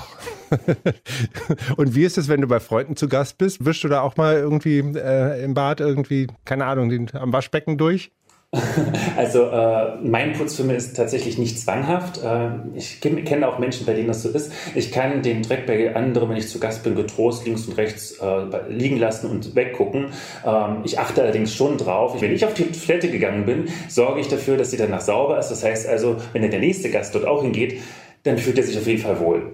Und 1.78 1.94
wie 1.94 2.06
ist 2.06 2.18
es, 2.18 2.28
wenn 2.28 2.42
du 2.42 2.48
bei 2.48 2.60
Freunden 2.60 2.96
zu 2.96 3.08
Gast 3.08 3.38
bist? 3.38 3.64
Wischst 3.64 3.84
du 3.84 3.88
da 3.88 4.02
auch 4.02 4.18
mal 4.18 4.38
irgendwie 4.38 4.80
äh, 4.80 5.44
im 5.44 5.54
Bad 5.54 5.80
irgendwie, 5.80 6.26
keine 6.46 6.66
Ahnung, 6.66 6.90
den, 6.90 7.14
am 7.14 7.32
Waschbecken 7.32 7.78
durch? 7.78 8.12
Also 9.18 9.44
äh, 9.46 9.96
mein 10.04 10.34
Putzfilm 10.34 10.70
ist 10.72 10.96
tatsächlich 10.96 11.38
nicht 11.38 11.60
zwanghaft. 11.60 12.22
Äh, 12.24 12.50
ich 12.76 13.00
kenne 13.02 13.48
auch 13.48 13.60
Menschen, 13.60 13.86
bei 13.86 13.94
denen 13.94 14.08
das 14.08 14.24
so 14.24 14.30
ist. 14.30 14.52
Ich 14.76 14.92
kann 14.92 15.22
den 15.22 15.42
Dreck 15.42 15.66
bei 15.66 15.96
anderen, 15.96 16.30
wenn 16.30 16.38
ich 16.38 16.50
zu 16.50 16.60
Gast 16.60 16.84
bin, 16.84 16.96
getrost 16.96 17.46
links 17.46 17.66
und 17.66 17.78
rechts 17.78 18.20
äh, 18.20 18.70
liegen 18.70 18.98
lassen 18.98 19.30
und 19.30 19.56
weggucken. 19.56 20.08
Ähm, 20.46 20.82
ich 20.84 21.00
achte 21.00 21.22
allerdings 21.22 21.54
schon 21.54 21.78
drauf. 21.78 22.22
Wenn 22.22 22.34
ich 22.34 22.46
auf 22.46 22.54
die 22.54 22.72
Toilette 22.72 23.10
gegangen 23.10 23.46
bin, 23.46 23.66
sorge 23.88 24.20
ich 24.20 24.28
dafür, 24.28 24.58
dass 24.58 24.72
sie 24.72 24.78
danach 24.78 25.02
sauber 25.02 25.40
ist. 25.40 25.50
Das 25.50 25.64
heißt 25.64 25.88
also, 25.88 26.18
wenn 26.34 26.50
der 26.50 26.60
nächste 26.60 26.90
Gast 26.90 27.16
dort 27.16 27.26
auch 27.26 27.42
hingeht, 27.42 27.82
dann 28.24 28.38
fühlt 28.38 28.58
er 28.58 28.64
sich 28.64 28.78
auf 28.78 28.88
jeden 28.88 29.02
Fall 29.02 29.20
wohl. 29.20 29.52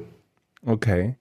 Okay. 0.66 1.16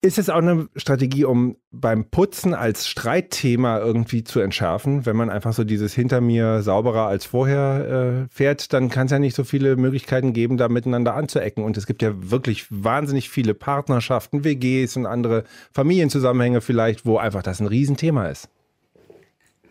Ist 0.00 0.16
es 0.16 0.30
auch 0.30 0.36
eine 0.36 0.68
Strategie, 0.76 1.24
um 1.24 1.56
beim 1.72 2.04
Putzen 2.04 2.54
als 2.54 2.86
Streitthema 2.86 3.80
irgendwie 3.80 4.22
zu 4.22 4.38
entschärfen? 4.38 5.06
Wenn 5.06 5.16
man 5.16 5.28
einfach 5.28 5.52
so 5.52 5.64
dieses 5.64 5.92
hinter 5.92 6.20
mir 6.20 6.62
sauberer 6.62 7.08
als 7.08 7.24
vorher 7.26 8.26
äh, 8.28 8.32
fährt, 8.32 8.72
dann 8.72 8.90
kann 8.90 9.06
es 9.06 9.12
ja 9.12 9.18
nicht 9.18 9.34
so 9.34 9.42
viele 9.42 9.74
Möglichkeiten 9.74 10.32
geben, 10.32 10.56
da 10.56 10.68
miteinander 10.68 11.14
anzuecken. 11.14 11.64
Und 11.64 11.76
es 11.76 11.88
gibt 11.88 12.02
ja 12.02 12.12
wirklich 12.14 12.66
wahnsinnig 12.70 13.28
viele 13.28 13.54
Partnerschaften, 13.54 14.44
WGs 14.44 14.96
und 14.98 15.06
andere 15.06 15.42
Familienzusammenhänge 15.72 16.60
vielleicht, 16.60 17.04
wo 17.04 17.18
einfach 17.18 17.42
das 17.42 17.58
ein 17.58 17.66
Riesenthema 17.66 18.28
ist. 18.28 18.48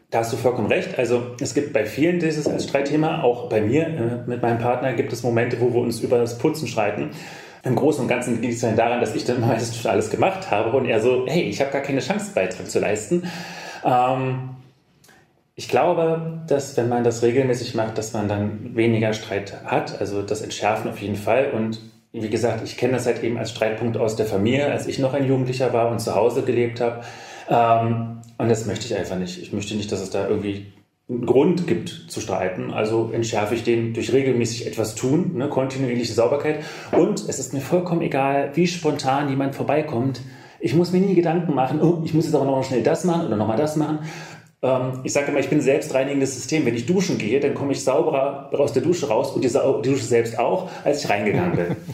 Da 0.09 0.19
hast 0.19 0.33
du 0.33 0.37
vollkommen 0.37 0.67
recht. 0.67 0.99
Also 0.99 1.35
es 1.39 1.53
gibt 1.53 1.71
bei 1.71 1.85
vielen 1.85 2.19
dieses 2.19 2.47
als 2.47 2.65
Streitthema, 2.65 3.23
auch 3.23 3.47
bei 3.47 3.61
mir 3.61 3.87
äh, 3.87 4.29
mit 4.29 4.41
meinem 4.41 4.59
Partner 4.59 4.91
gibt 4.91 5.13
es 5.13 5.23
Momente, 5.23 5.61
wo 5.61 5.73
wir 5.73 5.79
uns 5.79 6.01
über 6.01 6.17
das 6.17 6.37
Putzen 6.37 6.67
streiten. 6.67 7.11
Im 7.67 7.75
Großen 7.75 8.01
und 8.01 8.07
Ganzen 8.07 8.41
liegt 8.41 8.55
es 8.55 8.61
dann 8.61 8.75
daran, 8.75 8.99
dass 8.99 9.15
ich 9.15 9.25
dann 9.25 9.41
meistens 9.47 9.77
schon 9.77 9.91
alles 9.91 10.09
gemacht 10.09 10.49
habe 10.51 10.75
und 10.75 10.85
er 10.85 10.99
so, 10.99 11.25
hey, 11.27 11.43
ich 11.43 11.59
habe 11.61 11.71
gar 11.71 11.81
keine 11.81 11.99
Chance, 11.99 12.31
Beitrag 12.33 12.69
zu 12.69 12.79
leisten. 12.79 13.29
Ähm, 13.83 14.49
ich 15.55 15.67
glaube, 15.67 16.43
dass 16.47 16.77
wenn 16.77 16.87
man 16.87 17.03
das 17.03 17.23
regelmäßig 17.23 17.73
macht, 17.73 17.97
dass 17.97 18.13
man 18.13 18.27
dann 18.27 18.75
weniger 18.75 19.13
Streit 19.13 19.63
hat. 19.65 19.99
Also 19.99 20.21
das 20.21 20.41
Entschärfen 20.41 20.89
auf 20.89 21.01
jeden 21.01 21.15
Fall. 21.15 21.51
Und 21.51 21.79
wie 22.11 22.29
gesagt, 22.29 22.63
ich 22.63 22.77
kenne 22.77 22.93
das 22.93 23.07
halt 23.07 23.23
eben 23.23 23.37
als 23.37 23.51
Streitpunkt 23.51 23.97
aus 23.97 24.15
der 24.15 24.27
Familie, 24.27 24.71
als 24.71 24.87
ich 24.87 24.99
noch 24.99 25.13
ein 25.13 25.25
Jugendlicher 25.25 25.73
war 25.73 25.89
und 25.89 25.99
zu 25.99 26.13
Hause 26.13 26.43
gelebt 26.43 26.79
habe. 26.79 27.01
Ähm, 27.49 28.21
und 28.37 28.49
das 28.49 28.67
möchte 28.67 28.85
ich 28.85 28.95
einfach 28.95 29.17
nicht. 29.17 29.41
Ich 29.41 29.51
möchte 29.51 29.75
nicht, 29.75 29.91
dass 29.91 30.01
es 30.01 30.11
da 30.11 30.27
irgendwie 30.27 30.71
einen 31.09 31.25
Grund 31.25 31.67
gibt 31.67 31.89
zu 32.07 32.19
streiten. 32.19 32.71
Also 32.71 33.11
entschärfe 33.13 33.55
ich 33.55 33.63
den 33.63 33.93
durch 33.93 34.11
regelmäßig 34.11 34.67
etwas 34.67 34.95
tun, 34.95 35.31
ne, 35.35 35.47
kontinuierliche 35.47 36.13
Sauberkeit. 36.13 36.63
Und 36.91 37.27
es 37.27 37.39
ist 37.39 37.53
mir 37.53 37.61
vollkommen 37.61 38.01
egal, 38.01 38.51
wie 38.55 38.67
spontan 38.67 39.29
jemand 39.29 39.55
vorbeikommt. 39.55 40.21
Ich 40.59 40.73
muss 40.73 40.91
mir 40.91 40.99
nie 40.99 41.15
Gedanken 41.15 41.53
machen, 41.53 41.81
oh, 41.81 42.01
ich 42.03 42.13
muss 42.13 42.25
jetzt 42.25 42.33
aber 42.35 42.45
noch 42.45 42.63
schnell 42.63 42.83
das 42.83 43.03
machen 43.03 43.27
oder 43.27 43.37
nochmal 43.37 43.57
das 43.57 43.75
machen. 43.75 43.99
Ähm, 44.67 44.99
ich 45.03 45.13
sage 45.13 45.27
immer, 45.27 45.39
ich 45.39 45.49
bin 45.49 45.59
ein 45.59 45.61
selbstreinigendes 45.61 46.35
System. 46.35 46.65
Wenn 46.65 46.75
ich 46.75 46.85
duschen 46.85 47.17
gehe, 47.17 47.39
dann 47.39 47.53
komme 47.53 47.71
ich 47.71 47.83
sauberer 47.83 48.49
aus 48.53 48.73
der 48.73 48.81
Dusche 48.81 49.07
raus 49.07 49.31
und 49.31 49.43
die, 49.43 49.47
die 49.47 49.89
Dusche 49.89 50.03
selbst 50.03 50.37
auch, 50.37 50.69
als 50.83 51.03
ich 51.03 51.09
reingegangen 51.09 51.55
bin. 51.55 51.75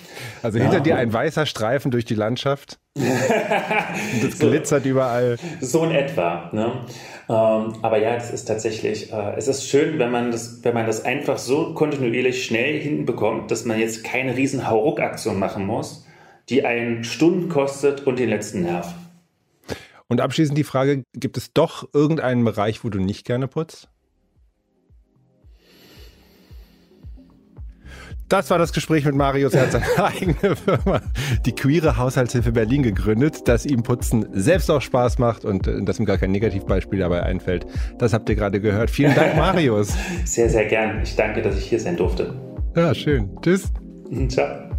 Also 0.42 0.60
hinter 0.60 0.80
ja. 0.80 0.80
dir 0.82 0.96
ein 0.98 1.14
weißer 1.14 1.46
Streifen 1.46 1.90
durch 1.90 2.04
die 2.04 2.16
Landschaft. 2.16 2.78
das 2.96 4.40
glitzert 4.40 4.84
so, 4.84 4.90
überall. 4.90 5.38
So 5.62 5.86
in 5.86 5.92
etwa. 5.92 6.50
Ne? 6.52 6.82
Ähm, 7.30 7.76
aber 7.82 7.98
ja, 8.00 8.16
es 8.16 8.30
ist 8.30 8.44
tatsächlich, 8.44 9.14
äh, 9.14 9.36
es 9.38 9.48
ist 9.48 9.70
schön, 9.70 10.00
wenn 10.00 10.12
man, 10.12 10.32
das, 10.32 10.60
wenn 10.64 10.74
man 10.74 10.86
das 10.86 11.06
einfach 11.06 11.38
so 11.38 11.74
kontinuierlich 11.74 12.44
schnell 12.44 12.78
hinbekommt, 12.78 13.52
dass 13.52 13.64
man 13.64 13.80
jetzt 13.80 14.04
keine 14.04 14.36
riesen 14.36 14.68
Hauruck-Aktion 14.70 15.40
machen 15.40 15.66
muss, 15.66 16.06
die 16.50 16.66
einen 16.66 17.06
Stunden 17.06 17.48
kostet 17.48 18.06
und 18.06 18.20
den 18.20 18.28
letzten 18.28 18.64
Nerv. 18.64 18.94
Und 20.08 20.22
abschließend 20.22 20.58
die 20.58 20.64
Frage, 20.64 21.04
gibt 21.14 21.38
es 21.38 21.54
doch 21.54 21.88
irgendeinen 21.94 22.44
Bereich, 22.44 22.84
wo 22.84 22.90
du 22.90 23.00
nicht 23.00 23.26
gerne 23.26 23.48
putzt? 23.48 23.90
Das 28.30 28.50
war 28.50 28.58
das 28.58 28.74
Gespräch 28.74 29.06
mit 29.06 29.14
Marius. 29.14 29.54
Er 29.54 29.64
hat 29.64 29.72
seine 29.74 29.86
eigene 29.98 30.56
Firma, 30.56 31.02
die 31.46 31.52
Queere 31.52 31.98
Haushaltshilfe 31.98 32.52
Berlin, 32.52 32.82
gegründet, 32.82 33.48
dass 33.48 33.64
ihm 33.64 33.84
Putzen 33.84 34.26
selbst 34.32 34.72
auch 34.72 34.82
Spaß 34.82 35.20
macht 35.20 35.46
und 35.46 35.68
äh, 35.68 35.84
dass 35.84 36.00
ihm 36.00 36.06
gar 36.06 36.18
kein 36.18 36.32
Negativbeispiel 36.32 37.00
dabei 37.00 37.22
einfällt. 37.22 37.68
Das 38.00 38.14
habt 38.14 38.28
ihr 38.30 38.36
gerade 38.36 38.60
gehört. 38.60 38.90
Vielen 38.90 39.14
Dank, 39.14 39.36
Marius. 39.36 39.94
Sehr, 40.26 40.50
sehr 40.50 40.66
gern. 40.66 41.02
Ich 41.04 41.16
danke, 41.16 41.42
dass 41.42 41.58
ich 41.58 41.66
hier 41.66 41.80
sein 41.80 41.96
durfte. 41.96 42.34
Ja, 42.76 42.96
schön. 42.96 43.30
Tschüss. 43.42 43.72
Ciao. 44.30 44.73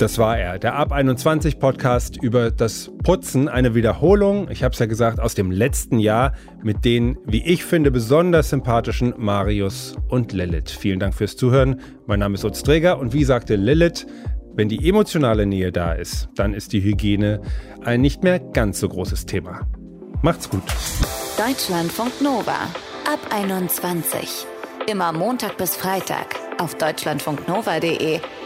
Das 0.00 0.16
war 0.16 0.38
er, 0.38 0.58
der 0.58 0.76
Ab 0.76 0.92
21 0.92 1.58
Podcast 1.58 2.16
über 2.16 2.50
das 2.50 2.90
Putzen, 3.04 3.50
eine 3.50 3.74
Wiederholung, 3.74 4.50
ich 4.50 4.62
habe 4.62 4.72
es 4.72 4.78
ja 4.78 4.86
gesagt, 4.86 5.20
aus 5.20 5.34
dem 5.34 5.50
letzten 5.50 5.98
Jahr 5.98 6.32
mit 6.62 6.86
den, 6.86 7.18
wie 7.26 7.44
ich 7.44 7.66
finde, 7.66 7.90
besonders 7.90 8.48
sympathischen 8.48 9.12
Marius 9.18 9.94
und 10.08 10.32
Lilith. 10.32 10.70
Vielen 10.70 11.00
Dank 11.00 11.12
fürs 11.12 11.36
Zuhören. 11.36 11.82
Mein 12.06 12.20
Name 12.20 12.36
ist 12.36 12.46
Utz 12.46 12.62
Träger 12.62 12.98
und 12.98 13.12
wie 13.12 13.24
sagte 13.24 13.56
Lilith, 13.56 14.06
wenn 14.54 14.70
die 14.70 14.88
emotionale 14.88 15.44
Nähe 15.44 15.70
da 15.70 15.92
ist, 15.92 16.30
dann 16.34 16.54
ist 16.54 16.72
die 16.72 16.82
Hygiene 16.82 17.42
ein 17.84 18.00
nicht 18.00 18.22
mehr 18.22 18.40
ganz 18.40 18.80
so 18.80 18.88
großes 18.88 19.26
Thema. 19.26 19.68
Macht's 20.22 20.48
gut. 20.48 20.62
Deutschlandfunk 21.36 22.22
Nova 22.22 22.56
ab 23.04 23.20
21. 23.28 24.46
Immer 24.90 25.12
Montag 25.12 25.58
bis 25.58 25.76
Freitag 25.76 26.36
auf 26.58 26.74
deutschlandfunknova.de 26.76 28.20